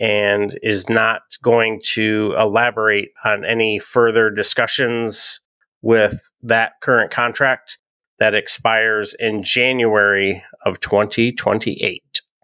and 0.00 0.58
is 0.64 0.90
not 0.90 1.22
going 1.42 1.80
to 1.92 2.34
elaborate 2.36 3.10
on 3.24 3.44
any 3.44 3.78
further 3.78 4.30
discussions 4.30 5.40
with 5.80 6.28
that 6.42 6.72
current 6.82 7.12
contract 7.12 7.78
that 8.18 8.34
expires 8.34 9.14
in 9.14 9.44
January 9.44 10.42
of 10.66 10.80
2028. 10.80 12.02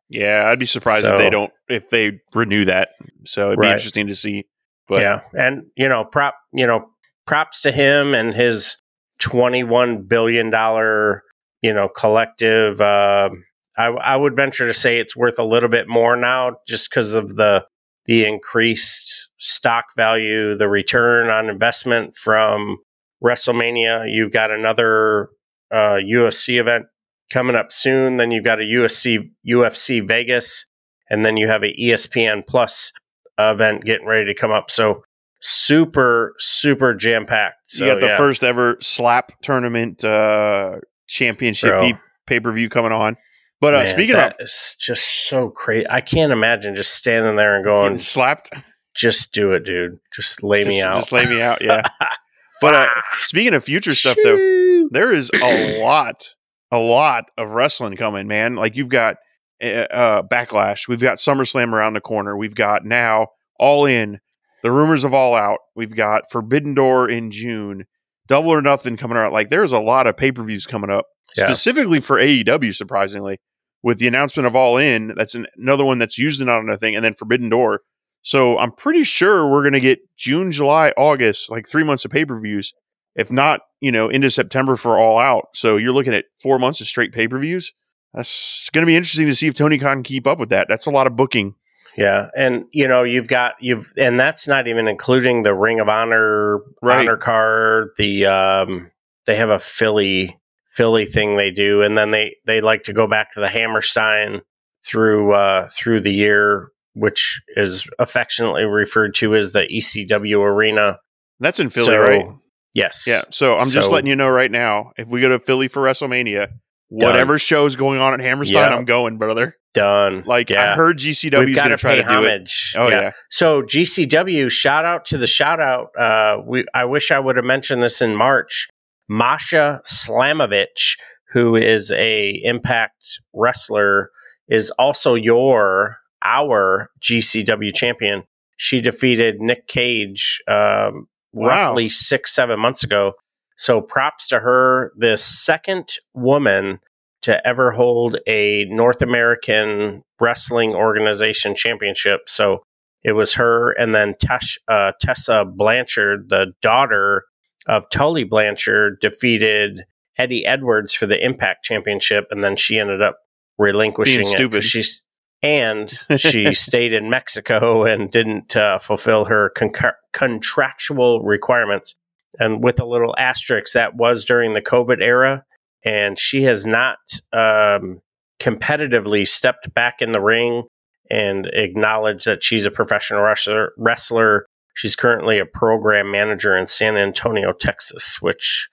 Yeah, 0.08 0.44
I'd 0.46 0.60
be 0.60 0.66
surprised 0.66 1.04
if 1.04 1.18
they 1.18 1.30
don't, 1.30 1.52
if 1.68 1.90
they 1.90 2.20
renew 2.32 2.64
that. 2.66 2.90
So 3.24 3.48
it'd 3.48 3.60
be 3.60 3.66
interesting 3.66 4.06
to 4.06 4.14
see. 4.14 4.44
But 4.88 5.02
yeah, 5.02 5.20
and 5.36 5.64
you 5.76 5.88
know, 5.88 6.04
prop, 6.04 6.36
you 6.52 6.66
know, 6.66 6.86
props 7.26 7.62
to 7.62 7.72
him 7.72 8.14
and 8.14 8.32
his 8.32 8.76
21 9.18 10.02
billion 10.04 10.50
dollar, 10.50 11.24
you 11.60 11.74
know, 11.74 11.88
collective 11.88 12.80
um 12.80 13.44
I, 13.76 13.86
I 13.86 14.16
would 14.16 14.36
venture 14.36 14.66
to 14.66 14.74
say 14.74 14.98
it's 14.98 15.16
worth 15.16 15.38
a 15.38 15.44
little 15.44 15.68
bit 15.68 15.88
more 15.88 16.16
now 16.16 16.56
just 16.66 16.90
because 16.90 17.14
of 17.14 17.36
the 17.36 17.64
the 18.06 18.26
increased 18.26 19.30
stock 19.38 19.86
value, 19.96 20.56
the 20.56 20.68
return 20.68 21.30
on 21.30 21.48
investment 21.48 22.14
from 22.14 22.76
WrestleMania. 23.22 24.06
You've 24.08 24.32
got 24.32 24.50
another 24.50 25.30
uh, 25.70 25.96
UFC 26.04 26.60
event 26.60 26.84
coming 27.32 27.56
up 27.56 27.72
soon. 27.72 28.18
Then 28.18 28.30
you've 28.30 28.44
got 28.44 28.60
a 28.60 28.64
UFC 28.64 29.30
UFC 29.48 30.06
Vegas, 30.06 30.66
and 31.08 31.24
then 31.24 31.36
you 31.36 31.48
have 31.48 31.62
a 31.62 31.74
ESPN 31.74 32.46
Plus 32.46 32.92
event 33.38 33.84
getting 33.84 34.06
ready 34.06 34.26
to 34.26 34.34
come 34.34 34.50
up. 34.50 34.70
So 34.70 35.02
super 35.40 36.34
super 36.38 36.94
jam 36.94 37.26
packed. 37.26 37.56
So 37.66 37.84
you 37.84 37.92
got 37.92 38.00
the 38.00 38.06
yeah. 38.08 38.16
first 38.16 38.44
ever 38.44 38.76
slap 38.80 39.32
tournament 39.42 40.04
uh, 40.04 40.76
championship 41.06 41.96
pay 42.26 42.40
per 42.40 42.52
view 42.52 42.68
coming 42.68 42.92
on. 42.92 43.16
But 43.60 43.74
uh, 43.74 43.78
Man, 43.78 43.86
speaking 43.86 44.16
of 44.16 44.34
it's 44.38 44.76
just 44.76 45.28
so 45.28 45.48
crazy. 45.50 45.88
I 45.88 46.00
can't 46.00 46.32
imagine 46.32 46.74
just 46.74 46.94
standing 46.94 47.36
there 47.36 47.56
and 47.56 47.64
going, 47.64 47.98
slapped, 47.98 48.50
"Just 48.94 49.32
do 49.32 49.52
it, 49.52 49.64
dude. 49.64 49.98
Just 50.14 50.42
lay 50.42 50.64
me 50.64 50.82
out. 50.82 50.96
Just 50.96 51.12
lay 51.12 51.24
me 51.24 51.40
out. 51.40 51.62
Yeah. 51.62 51.82
but 52.60 52.74
uh, 52.74 52.88
speaking 53.20 53.54
of 53.54 53.64
future 53.64 53.94
stuff, 53.94 54.16
though, 54.22 54.88
there 54.90 55.12
is 55.12 55.30
a 55.34 55.80
lot, 55.82 56.34
a 56.70 56.78
lot 56.78 57.26
of 57.38 57.50
wrestling 57.50 57.96
coming, 57.96 58.26
man. 58.26 58.54
Like 58.54 58.76
you've 58.76 58.88
got 58.88 59.16
uh, 59.62 59.66
uh, 59.66 60.22
Backlash, 60.22 60.88
we've 60.88 61.00
got 61.00 61.18
SummerSlam 61.18 61.72
around 61.72 61.94
the 61.94 62.00
corner, 62.00 62.36
we've 62.36 62.54
got 62.54 62.84
now 62.84 63.28
All 63.58 63.86
In, 63.86 64.20
the 64.62 64.72
rumors 64.72 65.04
of 65.04 65.14
All 65.14 65.34
Out, 65.34 65.58
we've 65.74 65.94
got 65.94 66.30
Forbidden 66.30 66.74
Door 66.74 67.08
in 67.08 67.30
June, 67.30 67.86
Double 68.26 68.50
or 68.50 68.60
Nothing 68.60 68.96
coming 68.96 69.16
out. 69.16 69.32
Like 69.32 69.48
there's 69.48 69.72
a 69.72 69.80
lot 69.80 70.06
of 70.06 70.16
pay 70.16 70.32
per 70.32 70.42
views 70.42 70.66
coming 70.66 70.90
up, 70.90 71.06
Yeah. 71.36 71.46
specifically 71.46 72.00
for 72.00 72.16
AEW. 72.16 72.74
Surprisingly, 72.74 73.40
with 73.82 73.98
the 73.98 74.06
announcement 74.06 74.46
of 74.46 74.54
All 74.56 74.76
In, 74.76 75.14
that's 75.16 75.34
an, 75.34 75.46
another 75.56 75.84
one 75.84 75.98
that's 75.98 76.18
usually 76.18 76.46
not 76.46 76.58
on 76.58 76.68
a 76.68 76.76
thing, 76.78 76.94
and 76.96 77.04
then 77.04 77.14
Forbidden 77.14 77.48
Door. 77.48 77.80
So 78.22 78.58
I'm 78.58 78.72
pretty 78.72 79.04
sure 79.04 79.50
we're 79.50 79.62
going 79.62 79.74
to 79.74 79.80
get 79.80 79.98
June, 80.16 80.50
July, 80.50 80.92
August, 80.96 81.50
like 81.50 81.68
three 81.68 81.84
months 81.84 82.04
of 82.04 82.10
pay 82.10 82.24
per 82.24 82.40
views 82.40 82.72
if 83.14 83.30
not, 83.30 83.60
you 83.80 83.92
know, 83.92 84.08
into 84.08 84.30
September 84.30 84.76
for 84.76 84.98
All 84.98 85.18
Out. 85.18 85.48
So 85.54 85.76
you're 85.76 85.92
looking 85.92 86.14
at 86.14 86.24
four 86.42 86.58
months 86.58 86.80
of 86.80 86.86
straight 86.86 87.12
pay 87.12 87.28
per 87.28 87.38
views. 87.38 87.72
That's 88.12 88.68
going 88.70 88.82
to 88.82 88.86
be 88.86 88.96
interesting 88.96 89.26
to 89.26 89.34
see 89.34 89.46
if 89.46 89.54
Tony 89.54 89.78
Khan 89.78 89.96
can 89.96 90.02
keep 90.02 90.26
up 90.26 90.38
with 90.38 90.50
that. 90.50 90.66
That's 90.68 90.86
a 90.86 90.90
lot 90.90 91.06
of 91.06 91.16
booking. 91.16 91.54
Yeah, 91.96 92.28
and 92.36 92.64
you 92.72 92.88
know 92.88 93.04
you've 93.04 93.28
got 93.28 93.52
you've 93.60 93.92
and 93.96 94.18
that's 94.18 94.48
not 94.48 94.66
even 94.66 94.88
including 94.88 95.44
the 95.44 95.54
Ring 95.54 95.78
of 95.78 95.88
Honor 95.88 96.58
Right. 96.82 97.00
honor 97.00 97.16
card. 97.16 97.90
The 97.98 98.26
um, 98.26 98.90
they 99.26 99.36
have 99.36 99.50
a 99.50 99.60
Philly 99.60 100.36
Philly 100.74 101.04
thing 101.06 101.36
they 101.36 101.50
do, 101.50 101.82
and 101.82 101.96
then 101.96 102.10
they 102.10 102.36
they 102.46 102.60
like 102.60 102.82
to 102.84 102.92
go 102.92 103.06
back 103.06 103.32
to 103.32 103.40
the 103.40 103.48
Hammerstein 103.48 104.40
through 104.84 105.32
uh, 105.34 105.68
through 105.68 106.00
the 106.00 106.12
year, 106.12 106.68
which 106.94 107.40
is 107.56 107.86
affectionately 107.98 108.64
referred 108.64 109.14
to 109.16 109.34
as 109.34 109.52
the 109.52 109.66
ECW 109.66 110.40
Arena. 110.42 110.98
That's 111.40 111.60
in 111.60 111.70
Philly, 111.70 111.86
So, 111.86 111.98
right? 111.98 112.26
Yes. 112.74 113.04
Yeah. 113.06 113.22
So 113.30 113.56
I'm 113.56 113.68
just 113.68 113.86
So- 113.88 113.92
letting 113.92 114.08
you 114.08 114.16
know 114.16 114.28
right 114.28 114.50
now. 114.50 114.92
If 114.96 115.08
we 115.08 115.20
go 115.20 115.28
to 115.28 115.38
Philly 115.38 115.68
for 115.68 115.82
WrestleMania, 115.82 116.48
whatever 116.88 117.38
show's 117.38 117.76
going 117.76 118.00
on 118.00 118.14
at 118.14 118.20
Hammerstein, 118.20 118.62
Yeah. 118.70 118.74
I'm 118.76 118.84
going, 118.84 119.16
brother. 119.18 119.56
Done. 119.74 120.22
Like 120.26 120.50
yeah. 120.50 120.72
I 120.72 120.74
heard 120.76 120.98
GCW 120.98 121.46
We've 121.46 121.54
got 121.54 121.66
going 121.66 121.76
to 121.76 121.80
try 121.80 121.96
to 121.96 122.02
do 122.02 122.08
it. 122.08 122.14
homage. 122.14 122.74
Oh 122.76 122.88
yeah. 122.88 123.10
So 123.30 123.62
GCW, 123.62 124.50
shout 124.50 124.84
out 124.84 125.04
to 125.06 125.18
the 125.18 125.26
shout 125.26 125.60
out. 125.60 125.88
Uh, 125.98 126.42
we 126.46 126.64
I 126.74 126.84
wish 126.84 127.10
I 127.10 127.18
would 127.18 127.34
have 127.36 127.44
mentioned 127.44 127.82
this 127.82 128.00
in 128.00 128.14
March. 128.14 128.68
Masha 129.08 129.80
Slamovich, 129.86 130.96
who 131.32 131.56
is 131.56 131.92
a 131.92 132.40
Impact 132.44 133.20
wrestler, 133.32 134.10
is 134.48 134.70
also 134.72 135.14
your 135.14 135.98
our 136.24 136.90
GCW 137.02 137.74
champion. 137.74 138.22
She 138.56 138.80
defeated 138.80 139.40
Nick 139.40 139.66
Gage 139.68 140.40
um, 140.48 141.06
Wow. 141.32 141.48
roughly 141.48 141.88
six 141.88 142.32
seven 142.32 142.60
months 142.60 142.84
ago. 142.84 143.14
So 143.56 143.80
props 143.80 144.28
to 144.28 144.38
her, 144.38 144.92
the 144.96 145.16
second 145.16 145.88
woman 146.14 146.78
to 147.22 147.44
ever 147.46 147.72
hold 147.72 148.18
a 148.28 148.66
North 148.66 149.02
American 149.02 150.02
Wrestling 150.20 150.74
Organization 150.74 151.54
championship. 151.56 152.28
So 152.28 152.62
it 153.02 153.12
was 153.12 153.34
her, 153.34 153.72
and 153.72 153.94
then 153.94 154.14
Tesh, 154.22 154.56
uh, 154.68 154.92
Tessa 155.00 155.44
Blanchard, 155.44 156.28
the 156.28 156.52
daughter 156.62 157.24
of 157.66 157.88
Tully 157.90 158.24
Blanchard, 158.24 159.00
defeated 159.00 159.84
Eddie 160.18 160.46
Edwards 160.46 160.94
for 160.94 161.06
the 161.06 161.22
Impact 161.24 161.64
Championship, 161.64 162.26
and 162.30 162.44
then 162.44 162.56
she 162.56 162.78
ended 162.78 163.02
up 163.02 163.18
relinquishing 163.58 164.20
it 164.20 164.38
she's 164.64 165.02
and 165.42 165.98
she 166.16 166.54
stayed 166.54 166.92
in 166.92 167.10
Mexico 167.10 167.84
and 167.84 168.10
didn't 168.10 168.56
uh, 168.56 168.78
fulfill 168.78 169.26
her 169.26 169.50
con- 169.50 169.70
contractual 170.12 171.22
requirements. 171.22 171.94
And 172.40 172.64
with 172.64 172.80
a 172.80 172.86
little 172.86 173.14
asterisk, 173.18 173.74
that 173.74 173.94
was 173.94 174.24
during 174.24 174.54
the 174.54 174.62
COVID 174.62 175.00
era, 175.00 175.44
and 175.84 176.18
she 176.18 176.42
has 176.44 176.66
not 176.66 176.98
um, 177.32 178.00
competitively 178.40 179.28
stepped 179.28 179.72
back 179.72 180.00
in 180.00 180.12
the 180.12 180.20
ring 180.20 180.64
and 181.10 181.46
acknowledged 181.52 182.26
that 182.26 182.42
she's 182.42 182.66
a 182.66 182.70
professional 182.70 183.22
wrestler. 183.22 183.72
Wrestler. 183.76 184.46
She's 184.74 184.96
currently 184.96 185.38
a 185.38 185.46
program 185.46 186.10
manager 186.10 186.56
in 186.56 186.66
San 186.66 186.96
Antonio, 186.96 187.52
Texas, 187.52 188.18
which 188.20 188.68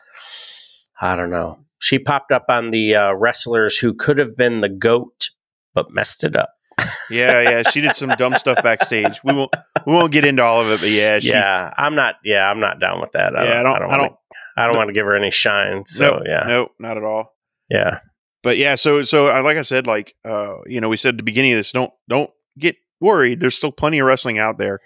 I 1.00 1.16
don't 1.16 1.30
know. 1.30 1.60
She 1.80 1.98
popped 2.00 2.32
up 2.32 2.46
on 2.50 2.72
the 2.72 2.96
uh, 2.96 3.14
wrestlers 3.14 3.78
who 3.78 3.94
could 3.94 4.18
have 4.18 4.36
been 4.38 4.62
the 4.62 4.70
goat, 4.70 5.30
but 5.74 5.92
messed 5.92 6.24
it 6.24 6.36
up. 6.36 6.50
Yeah, 7.10 7.42
yeah. 7.42 7.64
She 7.70 7.82
did 7.82 7.94
some 7.98 8.10
dumb 8.12 8.36
stuff 8.36 8.64
backstage. 8.64 9.20
We 9.24 9.34
won't 9.34 9.54
we 9.86 9.92
won't 9.94 10.14
get 10.14 10.24
into 10.24 10.42
all 10.44 10.62
of 10.62 10.72
it, 10.72 10.80
but 10.80 10.90
yeah, 10.90 11.20
she 11.20 11.28
yeah, 11.28 11.74
I'm 11.78 11.94
not. 11.94 12.16
Yeah, 12.24 12.50
I'm 12.50 12.62
not 12.62 12.80
down 12.80 13.02
with 13.02 13.12
that. 13.12 13.36
I 13.38 13.44
Yeah, 13.44 13.60
I 13.60 13.64
don't- 13.64 13.82
I 13.82 13.86
wanna- 13.86 14.04
don't- 14.04 14.16
I 14.56 14.66
don't 14.68 14.78
want 14.78 14.88
to 14.88 14.94
give 14.94 15.06
her 15.06 15.16
any 15.16 15.30
shine. 15.32 15.84
So 15.88 16.12
nope, 16.12 16.24
yeah, 16.26 16.44
nope, 16.48 16.72
not 16.80 16.96
at 16.98 17.04
all. 17.04 17.36
yeah, 17.70 18.00
but 18.44 18.58
yeah, 18.58 18.76
so 18.76 19.04
so 19.04 19.28
I 19.28 19.42
like 19.42 19.58
I 19.58 19.62
said, 19.62 19.88
like 19.88 20.16
uh, 20.24 20.56
you 20.66 20.80
know, 20.80 20.88
we 20.88 20.96
said 20.98 21.16
at 21.16 21.18
the 21.18 21.24
beginning 21.24 21.52
of 21.52 21.58
this, 21.60 21.74
don't 21.74 21.92
don't 22.08 22.30
get 22.58 22.78
worried. 23.02 23.42
There's 23.42 23.56
still 23.56 23.72
plenty 23.74 24.00
of 24.00 24.08
wrestling 24.08 24.40
out 24.40 24.58
there, 24.58 24.80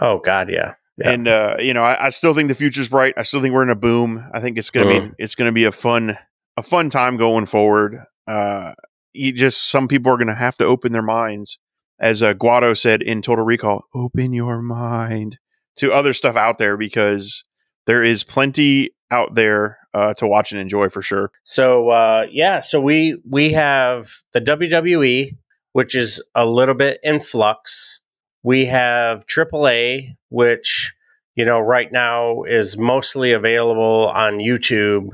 Oh 0.00 0.18
God, 0.18 0.50
yeah, 0.50 0.74
yeah. 0.98 1.10
and 1.10 1.28
uh, 1.28 1.56
you 1.60 1.74
know, 1.74 1.82
I, 1.84 2.06
I 2.06 2.08
still 2.10 2.34
think 2.34 2.48
the 2.48 2.54
future's 2.54 2.88
bright. 2.88 3.14
I 3.16 3.22
still 3.22 3.40
think 3.40 3.54
we're 3.54 3.62
in 3.62 3.70
a 3.70 3.74
boom. 3.76 4.24
I 4.32 4.40
think 4.40 4.58
it's 4.58 4.70
gonna 4.70 4.86
Mm. 4.86 5.08
be 5.10 5.14
it's 5.22 5.34
gonna 5.34 5.52
be 5.52 5.64
a 5.64 5.72
fun 5.72 6.16
a 6.56 6.62
fun 6.62 6.90
time 6.90 7.16
going 7.16 7.46
forward. 7.46 7.96
Uh, 8.26 8.72
you 9.12 9.32
just 9.32 9.70
some 9.70 9.88
people 9.88 10.12
are 10.12 10.16
gonna 10.16 10.34
have 10.34 10.56
to 10.58 10.64
open 10.64 10.92
their 10.92 11.02
minds, 11.02 11.58
as 12.00 12.22
uh, 12.22 12.34
Kuato 12.34 12.76
said 12.76 13.02
in 13.02 13.22
Total 13.22 13.44
Recall, 13.44 13.84
open 13.94 14.32
your 14.32 14.60
mind 14.62 15.38
to 15.76 15.92
other 15.92 16.12
stuff 16.12 16.36
out 16.36 16.58
there 16.58 16.76
because 16.76 17.44
there 17.86 18.02
is 18.04 18.24
plenty 18.24 18.90
out 19.10 19.34
there 19.34 19.78
uh, 19.92 20.14
to 20.14 20.26
watch 20.26 20.50
and 20.52 20.60
enjoy 20.60 20.88
for 20.88 21.02
sure. 21.02 21.30
So 21.44 21.90
uh, 21.90 22.26
yeah, 22.30 22.60
so 22.60 22.80
we 22.80 23.20
we 23.28 23.52
have 23.52 24.06
the 24.32 24.40
WWE, 24.40 25.36
which 25.72 25.94
is 25.94 26.22
a 26.34 26.46
little 26.46 26.74
bit 26.74 26.98
in 27.02 27.20
flux. 27.20 28.00
We 28.44 28.66
have 28.66 29.26
AAA, 29.26 30.16
which 30.28 30.94
you 31.34 31.46
know 31.46 31.58
right 31.58 31.90
now 31.90 32.42
is 32.42 32.76
mostly 32.76 33.32
available 33.32 34.08
on 34.14 34.34
YouTube, 34.34 35.08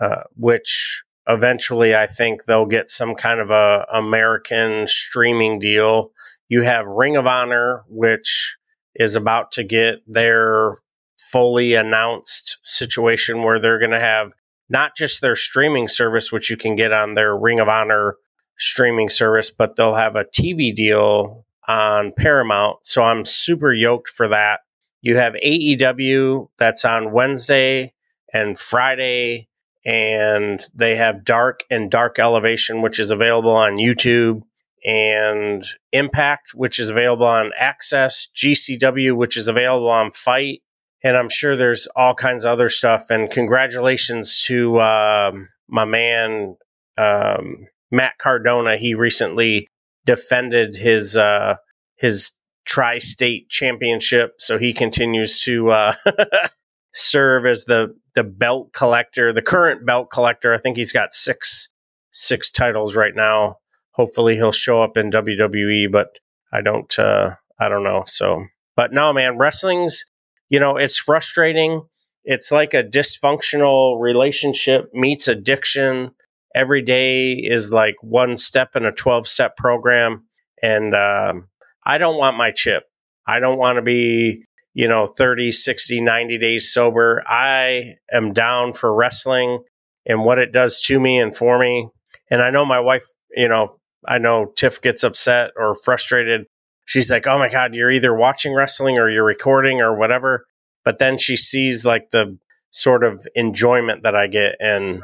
uh, 0.00 0.22
which 0.36 1.02
eventually 1.28 1.96
I 1.96 2.06
think 2.06 2.44
they'll 2.44 2.64
get 2.64 2.88
some 2.88 3.16
kind 3.16 3.40
of 3.40 3.50
a 3.50 3.86
American 3.92 4.86
streaming 4.86 5.58
deal. 5.58 6.12
You 6.48 6.62
have 6.62 6.86
Ring 6.86 7.16
of 7.16 7.26
Honor, 7.26 7.84
which 7.88 8.56
is 8.94 9.16
about 9.16 9.50
to 9.52 9.64
get 9.64 9.96
their 10.06 10.76
fully 11.18 11.74
announced 11.74 12.58
situation 12.62 13.42
where 13.42 13.58
they're 13.58 13.80
going 13.80 13.90
to 13.90 13.98
have 13.98 14.32
not 14.68 14.96
just 14.96 15.20
their 15.20 15.36
streaming 15.36 15.88
service, 15.88 16.30
which 16.30 16.50
you 16.50 16.56
can 16.56 16.76
get 16.76 16.92
on 16.92 17.14
their 17.14 17.36
Ring 17.36 17.58
of 17.58 17.68
Honor 17.68 18.16
streaming 18.58 19.08
service, 19.08 19.50
but 19.50 19.74
they'll 19.74 19.94
have 19.94 20.14
a 20.14 20.24
TV 20.24 20.74
deal 20.74 21.45
on 21.68 22.12
Paramount. 22.16 22.78
So 22.82 23.02
I'm 23.02 23.24
super 23.24 23.72
yoked 23.72 24.08
for 24.08 24.28
that. 24.28 24.60
You 25.02 25.16
have 25.16 25.34
AEW 25.34 26.48
that's 26.58 26.84
on 26.84 27.12
Wednesday 27.12 27.92
and 28.32 28.58
Friday, 28.58 29.48
and 29.84 30.60
they 30.74 30.96
have 30.96 31.24
Dark 31.24 31.60
and 31.70 31.90
Dark 31.90 32.18
Elevation, 32.18 32.82
which 32.82 32.98
is 32.98 33.10
available 33.10 33.52
on 33.52 33.76
YouTube, 33.76 34.42
and 34.84 35.64
Impact, 35.92 36.54
which 36.54 36.78
is 36.78 36.88
available 36.88 37.26
on 37.26 37.52
AXS, 37.60 38.28
GCW, 38.34 39.16
which 39.16 39.36
is 39.36 39.48
available 39.48 39.90
on 39.90 40.10
FITE, 40.10 40.62
and 41.02 41.16
I'm 41.16 41.28
sure 41.28 41.56
there's 41.56 41.86
all 41.94 42.14
kinds 42.14 42.44
of 42.44 42.52
other 42.52 42.68
stuff. 42.68 43.10
And 43.10 43.30
congratulations 43.30 44.44
to 44.46 44.80
um, 44.80 45.48
my 45.68 45.84
man 45.84 46.56
um, 46.98 47.66
Matt 47.90 48.18
Cardona. 48.18 48.76
He 48.76 48.94
recently 48.94 49.68
defended 50.06 50.76
his 50.76 51.16
uh, 51.16 51.56
his 51.96 52.32
tri-state 52.64 53.48
championship, 53.48 54.34
so 54.38 54.58
he 54.58 54.72
continues 54.72 55.40
to 55.42 55.70
uh, 55.70 55.94
serve 56.94 57.44
as 57.44 57.64
the 57.66 57.94
the 58.14 58.24
belt 58.24 58.72
collector, 58.72 59.32
the 59.32 59.42
current 59.42 59.84
belt 59.84 60.10
collector. 60.10 60.54
I 60.54 60.58
think 60.58 60.76
he's 60.76 60.92
got 60.92 61.12
six 61.12 61.68
six 62.10 62.50
titles 62.50 62.96
right 62.96 63.14
now. 63.14 63.56
Hopefully, 63.90 64.36
he'll 64.36 64.52
show 64.52 64.82
up 64.82 64.96
in 64.96 65.10
WWE, 65.10 65.90
but 65.92 66.08
I 66.52 66.62
don't 66.62 66.98
uh, 66.98 67.34
I 67.58 67.68
don't 67.68 67.84
know. 67.84 68.04
So, 68.06 68.46
but 68.76 68.92
no, 68.92 69.12
man, 69.12 69.36
wrestling's 69.38 70.04
you 70.48 70.60
know 70.60 70.76
it's 70.76 70.98
frustrating. 70.98 71.82
It's 72.24 72.50
like 72.50 72.74
a 72.74 72.82
dysfunctional 72.82 74.00
relationship 74.00 74.90
meets 74.92 75.28
addiction. 75.28 76.10
Every 76.56 76.80
day 76.80 77.34
is 77.34 77.70
like 77.70 77.96
one 78.00 78.38
step 78.38 78.76
in 78.76 78.86
a 78.86 78.92
twelve 78.92 79.28
step 79.28 79.56
program. 79.56 80.24
And 80.62 80.94
um, 80.94 81.48
I 81.84 81.98
don't 81.98 82.16
want 82.16 82.38
my 82.38 82.50
chip. 82.50 82.84
I 83.26 83.40
don't 83.40 83.58
want 83.58 83.76
to 83.76 83.82
be, 83.82 84.44
you 84.72 84.88
know, 84.88 85.06
30, 85.06 85.52
60, 85.52 86.00
90 86.00 86.38
days 86.38 86.72
sober. 86.72 87.22
I 87.26 87.96
am 88.10 88.32
down 88.32 88.72
for 88.72 88.94
wrestling 88.94 89.62
and 90.06 90.24
what 90.24 90.38
it 90.38 90.52
does 90.52 90.80
to 90.82 90.98
me 90.98 91.18
and 91.18 91.34
for 91.34 91.58
me. 91.58 91.88
And 92.30 92.40
I 92.40 92.50
know 92.50 92.64
my 92.64 92.80
wife, 92.80 93.04
you 93.36 93.48
know, 93.48 93.76
I 94.06 94.18
know 94.18 94.52
Tiff 94.56 94.80
gets 94.80 95.04
upset 95.04 95.50
or 95.56 95.74
frustrated. 95.74 96.46
She's 96.86 97.10
like, 97.10 97.26
oh 97.26 97.38
my 97.38 97.50
God, 97.50 97.74
you're 97.74 97.90
either 97.90 98.14
watching 98.14 98.54
wrestling 98.54 98.98
or 98.98 99.10
you're 99.10 99.24
recording 99.24 99.80
or 99.80 99.96
whatever. 99.96 100.46
But 100.84 100.98
then 100.98 101.18
she 101.18 101.36
sees 101.36 101.84
like 101.84 102.10
the 102.10 102.38
sort 102.70 103.02
of 103.04 103.26
enjoyment 103.34 104.04
that 104.04 104.14
I 104.14 104.28
get. 104.28 104.54
And 104.60 105.02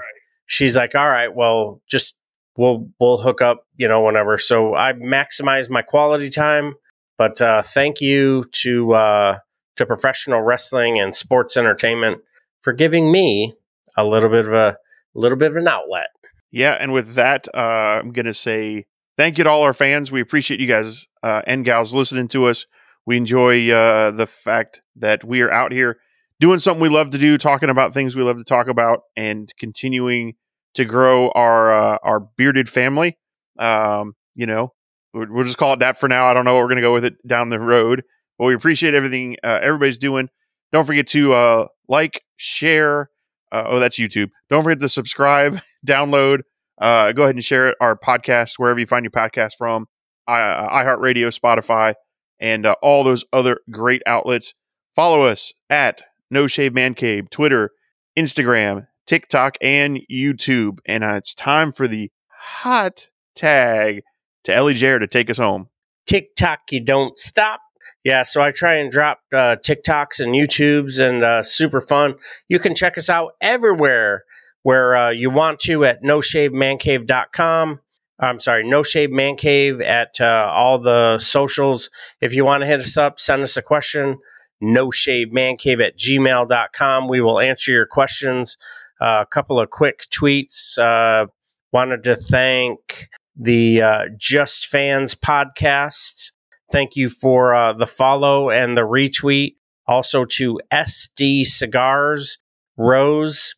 she's 0.52 0.76
like, 0.76 0.94
all 0.94 1.08
right, 1.08 1.34
well, 1.34 1.80
just 1.88 2.18
we'll, 2.58 2.90
we'll 3.00 3.16
hook 3.16 3.40
up, 3.40 3.66
you 3.76 3.88
know, 3.88 4.04
whenever. 4.04 4.36
So 4.36 4.74
I 4.74 4.92
maximize 4.92 5.70
my 5.70 5.80
quality 5.80 6.28
time. 6.28 6.74
But 7.16 7.40
uh, 7.40 7.62
thank 7.62 8.02
you 8.02 8.44
to, 8.62 8.92
uh, 8.92 9.38
to 9.76 9.86
professional 9.86 10.42
wrestling 10.42 11.00
and 11.00 11.14
sports 11.14 11.56
entertainment 11.56 12.20
for 12.60 12.74
giving 12.74 13.10
me 13.10 13.54
a 13.96 14.04
little 14.04 14.28
bit 14.28 14.46
of 14.46 14.52
a, 14.52 14.76
little 15.14 15.38
bit 15.38 15.50
of 15.50 15.56
an 15.56 15.68
outlet. 15.68 16.08
Yeah, 16.50 16.72
and 16.72 16.92
with 16.92 17.14
that, 17.14 17.48
uh, 17.54 18.00
I'm 18.00 18.12
to 18.12 18.34
say 18.34 18.84
thank 19.16 19.38
you 19.38 19.44
to 19.44 19.50
all 19.50 19.62
our 19.62 19.74
fans. 19.74 20.12
We 20.12 20.20
appreciate 20.20 20.60
you 20.60 20.66
guys 20.66 21.06
uh, 21.22 21.42
and 21.46 21.64
gals 21.64 21.94
listening 21.94 22.28
to 22.28 22.46
us. 22.46 22.66
We 23.06 23.16
enjoy 23.16 23.70
uh, 23.70 24.10
the 24.10 24.26
fact 24.26 24.82
that 24.96 25.24
we 25.24 25.40
are 25.40 25.50
out 25.50 25.72
here 25.72 25.98
doing 26.40 26.58
something 26.58 26.82
we 26.82 26.88
love 26.88 27.10
to 27.10 27.18
do, 27.18 27.38
talking 27.38 27.70
about 27.70 27.94
things 27.94 28.16
we 28.16 28.22
love 28.22 28.38
to 28.38 28.44
talk 28.44 28.68
about, 28.68 29.02
and 29.16 29.52
continuing 29.58 30.34
to 30.74 30.84
grow 30.84 31.30
our 31.30 31.72
uh, 31.72 31.98
our 32.02 32.20
bearded 32.20 32.68
family. 32.68 33.18
Um, 33.58 34.14
you 34.34 34.46
know, 34.46 34.72
we'll, 35.12 35.44
just 35.44 35.58
call 35.58 35.74
it 35.74 35.80
that 35.80 35.98
for 35.98 36.08
now. 36.08 36.26
I 36.26 36.34
don't 36.34 36.44
know 36.44 36.54
what 36.54 36.60
we're 36.60 36.68
going 36.68 36.76
to 36.76 36.82
go 36.82 36.94
with 36.94 37.04
it 37.04 37.26
down 37.26 37.50
the 37.50 37.60
road, 37.60 38.02
but 38.38 38.46
we 38.46 38.54
appreciate 38.54 38.94
everything 38.94 39.36
uh, 39.42 39.58
everybody's 39.62 39.98
doing. 39.98 40.28
Don't 40.72 40.86
forget 40.86 41.06
to 41.08 41.34
uh, 41.34 41.66
like, 41.88 42.22
share. 42.36 43.10
Uh, 43.50 43.64
oh, 43.66 43.78
that's 43.78 43.98
YouTube. 43.98 44.30
Don't 44.48 44.64
forget 44.64 44.80
to 44.80 44.88
subscribe, 44.88 45.60
download, 45.86 46.40
uh, 46.82 47.12
go 47.12 47.22
ahead 47.22 47.34
and 47.34 47.44
share 47.44 47.68
it, 47.68 47.76
our 47.80 47.96
podcast 47.96 48.54
wherever 48.56 48.80
you 48.80 48.86
find 48.86 49.04
your 49.04 49.10
podcast 49.10 49.52
from, 49.56 49.86
uh, 50.26 50.68
iHeartRadio, 50.68 51.28
Spotify, 51.38 51.94
and 52.40 52.66
uh, 52.66 52.74
all 52.82 53.04
those 53.04 53.24
other 53.32 53.60
great 53.70 54.02
outlets. 54.06 54.54
Follow 54.96 55.22
us 55.22 55.52
at 55.70 56.02
No 56.30 56.46
Shave 56.46 56.74
Man 56.74 56.94
Cave, 56.94 57.30
Twitter, 57.30 57.70
Instagram, 58.18 58.86
TikTok, 59.06 59.56
and 59.60 60.00
YouTube. 60.10 60.78
And 60.86 61.04
uh, 61.04 61.14
it's 61.14 61.34
time 61.34 61.72
for 61.72 61.88
the 61.88 62.10
hot 62.28 63.08
tag 63.34 64.02
to 64.44 64.54
Ellie 64.54 64.74
Jair 64.74 64.98
to 64.98 65.06
take 65.06 65.30
us 65.30 65.38
home. 65.38 65.68
TikTok, 66.06 66.60
you 66.70 66.80
don't 66.80 67.16
stop. 67.18 67.60
Yeah, 68.04 68.24
so 68.24 68.42
I 68.42 68.50
try 68.50 68.74
and 68.74 68.90
drop 68.90 69.20
uh, 69.32 69.56
TikToks 69.56 70.18
and 70.20 70.34
YouTubes 70.34 71.00
and 71.00 71.22
uh, 71.22 71.42
super 71.42 71.80
fun. 71.80 72.14
You 72.48 72.58
can 72.58 72.74
check 72.74 72.98
us 72.98 73.08
out 73.08 73.32
everywhere 73.40 74.24
where 74.62 74.96
uh, 74.96 75.10
you 75.10 75.30
want 75.30 75.60
to 75.60 75.84
at 75.84 76.02
noshavemancave.com. 76.02 77.80
I'm 78.20 78.40
sorry, 78.40 78.68
No 78.68 78.82
Shave 78.82 79.10
Man 79.10 79.36
Cave 79.36 79.80
at 79.80 80.20
uh, 80.20 80.50
all 80.52 80.78
the 80.78 81.18
socials. 81.18 81.90
If 82.20 82.34
you 82.34 82.44
want 82.44 82.62
to 82.62 82.66
hit 82.66 82.80
us 82.80 82.96
up, 82.96 83.18
send 83.18 83.42
us 83.42 83.56
a 83.56 83.62
question. 83.62 84.18
No 84.60 84.90
Shave 84.92 85.32
Man 85.32 85.56
Cave 85.56 85.80
at 85.80 85.98
gmail.com. 85.98 87.08
We 87.08 87.20
will 87.20 87.40
answer 87.40 87.72
your 87.72 87.86
questions. 87.86 88.56
A 89.02 89.26
couple 89.26 89.58
of 89.58 89.70
quick 89.70 90.04
tweets. 90.12 90.78
Uh, 90.78 91.26
wanted 91.72 92.04
to 92.04 92.14
thank 92.14 93.08
the 93.34 93.82
uh, 93.82 94.04
Just 94.16 94.68
Fans 94.68 95.16
podcast. 95.16 96.30
Thank 96.70 96.94
you 96.94 97.08
for 97.08 97.52
uh, 97.52 97.72
the 97.72 97.86
follow 97.86 98.50
and 98.50 98.76
the 98.76 98.82
retweet. 98.82 99.56
Also 99.88 100.24
to 100.24 100.60
SD 100.72 101.44
Cigars, 101.44 102.38
Rose, 102.76 103.56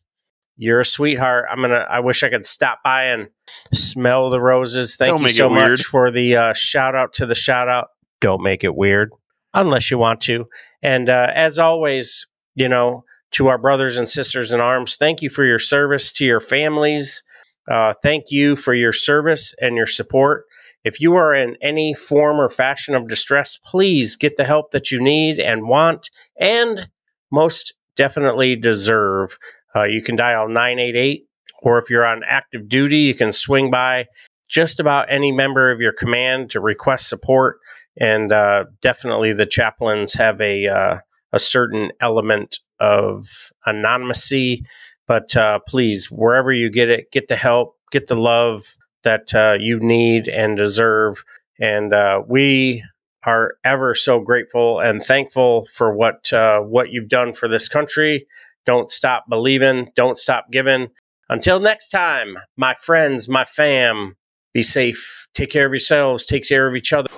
you're 0.57 0.79
a 0.79 0.85
sweetheart. 0.85 1.45
I'm 1.51 1.61
gonna. 1.61 1.85
I 1.87 1.99
wish 1.99 2.23
I 2.23 2.29
could 2.29 2.45
stop 2.45 2.79
by 2.83 3.03
and 3.03 3.29
smell 3.71 4.31
the 4.31 4.41
roses. 4.41 4.95
Thank 4.95 5.11
Don't 5.11 5.21
you 5.21 5.29
so 5.29 5.47
much 5.47 5.83
for 5.83 6.09
the 6.09 6.35
uh, 6.35 6.53
shout 6.53 6.95
out 6.95 7.13
to 7.13 7.27
the 7.27 7.35
shout 7.35 7.69
out. 7.69 7.89
Don't 8.19 8.41
make 8.41 8.63
it 8.63 8.75
weird, 8.75 9.11
unless 9.53 9.91
you 9.91 9.99
want 9.99 10.21
to. 10.21 10.47
And 10.81 11.07
uh, 11.07 11.27
as 11.35 11.59
always, 11.59 12.25
you 12.55 12.67
know, 12.67 13.04
to 13.35 13.47
our 13.47 13.57
brothers 13.57 13.97
and 13.97 14.07
sisters 14.07 14.53
in 14.53 14.61
arms, 14.61 14.95
thank 14.95 15.21
you 15.21 15.29
for 15.29 15.43
your 15.43 15.59
service 15.59 16.11
to 16.13 16.25
your 16.25 16.39
families. 16.39 17.21
Uh, 17.69 17.93
thank 18.01 18.25
you 18.31 18.55
for 18.55 18.73
your 18.73 18.93
service 18.93 19.53
and 19.59 19.75
your 19.75 19.85
support. 19.85 20.45
If 20.85 21.01
you 21.01 21.15
are 21.15 21.33
in 21.33 21.57
any 21.61 21.93
form 21.93 22.37
or 22.37 22.49
fashion 22.49 22.95
of 22.95 23.09
distress, 23.09 23.57
please 23.57 24.15
get 24.15 24.37
the 24.37 24.45
help 24.45 24.71
that 24.71 24.89
you 24.89 25.01
need 25.01 25.39
and 25.39 25.67
want, 25.67 26.09
and 26.39 26.89
most 27.29 27.73
definitely 27.97 28.55
deserve. 28.55 29.37
Uh, 29.75 29.83
you 29.83 30.01
can 30.01 30.15
dial 30.15 30.47
988, 30.47 31.25
or 31.61 31.77
if 31.77 31.89
you're 31.89 32.05
on 32.05 32.21
active 32.25 32.69
duty, 32.69 32.99
you 32.99 33.15
can 33.15 33.33
swing 33.33 33.69
by 33.69 34.05
just 34.47 34.79
about 34.79 35.11
any 35.11 35.33
member 35.33 35.71
of 35.71 35.81
your 35.81 35.91
command 35.91 36.51
to 36.51 36.61
request 36.61 37.09
support. 37.09 37.57
And 37.99 38.31
uh, 38.31 38.65
definitely, 38.81 39.33
the 39.33 39.45
chaplains 39.45 40.13
have 40.13 40.39
a 40.39 40.67
uh, 40.67 40.99
a 41.33 41.39
certain 41.39 41.91
element 41.99 42.59
of 42.79 43.51
anonymity. 43.65 44.65
But 45.07 45.35
uh, 45.35 45.59
please, 45.67 46.09
wherever 46.11 46.51
you 46.51 46.69
get 46.69 46.89
it, 46.89 47.11
get 47.11 47.27
the 47.27 47.35
help, 47.35 47.75
get 47.91 48.07
the 48.07 48.15
love 48.15 48.75
that 49.03 49.33
uh, 49.35 49.57
you 49.59 49.79
need 49.79 50.27
and 50.27 50.57
deserve. 50.57 51.23
And 51.59 51.93
uh, 51.93 52.23
we 52.27 52.83
are 53.23 53.55
ever 53.63 53.95
so 53.95 54.19
grateful 54.19 54.79
and 54.79 55.01
thankful 55.01 55.65
for 55.65 55.95
what 55.95 56.31
uh, 56.33 56.59
what 56.59 56.91
you've 56.91 57.09
done 57.09 57.33
for 57.33 57.47
this 57.47 57.67
country. 57.67 58.27
Don't 58.65 58.89
stop 58.89 59.25
believing. 59.29 59.91
Don't 59.95 60.17
stop 60.17 60.51
giving. 60.51 60.89
Until 61.29 61.59
next 61.59 61.89
time, 61.89 62.37
my 62.55 62.73
friends, 62.73 63.27
my 63.27 63.45
fam, 63.45 64.15
be 64.53 64.61
safe. 64.61 65.27
Take 65.33 65.49
care 65.49 65.65
of 65.65 65.71
yourselves. 65.71 66.25
Take 66.25 66.47
care 66.47 66.67
of 66.67 66.75
each 66.75 66.93
other. 66.93 67.09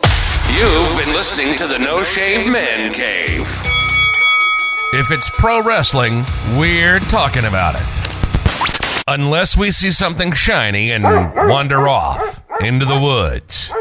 You've 0.52 0.98
been 0.98 1.14
listening 1.14 1.56
to 1.58 1.68
the 1.68 1.78
No 1.78 2.02
Shave 2.04 2.52
Man 2.52 2.94
Cave. 2.94 3.87
If 5.00 5.12
it's 5.12 5.30
pro 5.30 5.62
wrestling, 5.62 6.24
we're 6.58 6.98
talking 6.98 7.46
about 7.46 7.76
it. 7.76 9.04
Unless 9.08 9.56
we 9.56 9.70
see 9.70 9.92
something 9.92 10.32
shiny 10.32 10.90
and 10.90 11.04
wander 11.04 11.88
off 11.88 12.44
into 12.62 12.84
the 12.84 13.00
woods. 13.00 13.72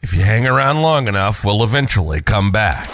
If 0.00 0.14
you 0.14 0.22
hang 0.22 0.46
around 0.46 0.80
long 0.80 1.06
enough, 1.06 1.44
we'll 1.44 1.62
eventually 1.62 2.22
come 2.22 2.50
back. 2.50 2.88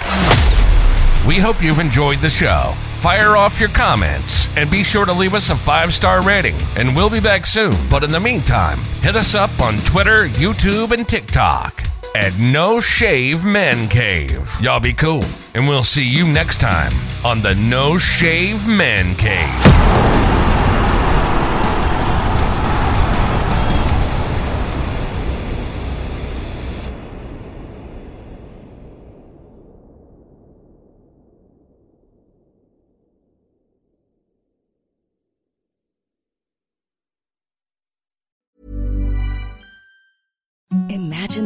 We 1.25 1.37
hope 1.37 1.62
you've 1.62 1.79
enjoyed 1.79 2.19
the 2.19 2.29
show. 2.29 2.73
Fire 2.97 3.37
off 3.37 3.61
your 3.61 3.69
comments 3.69 4.49
and 4.57 4.69
be 4.69 4.83
sure 4.83 5.07
to 5.07 5.12
leave 5.12 5.35
us 5.35 5.49
a 5.51 5.55
five 5.55 5.95
star 5.95 6.23
rating, 6.23 6.57
and 6.77 6.97
we'll 6.97 7.09
be 7.09 7.21
back 7.21 7.47
soon. 7.47 7.77
But 7.88 8.03
in 8.03 8.11
the 8.11 8.19
meantime, 8.19 8.81
hit 9.01 9.14
us 9.14 9.37
up 9.37 9.61
on 9.61 9.77
Twitter, 9.85 10.27
YouTube, 10.27 10.90
and 10.90 11.09
TikTok 11.09 11.87
at 12.16 12.38
No 12.38 12.81
Shave 12.81 13.44
Man 13.44 13.90
Cave. 13.90 14.50
Y'all 14.62 14.81
be 14.81 14.94
cool, 14.94 15.22
and 15.55 15.68
we'll 15.68 15.85
see 15.85 16.09
you 16.09 16.26
next 16.26 16.62
time 16.62 16.92
on 17.22 17.42
the 17.42 17.55
No 17.57 17.98
Shave 17.98 18.66
Man 18.66 19.14
Cave. 19.16 20.45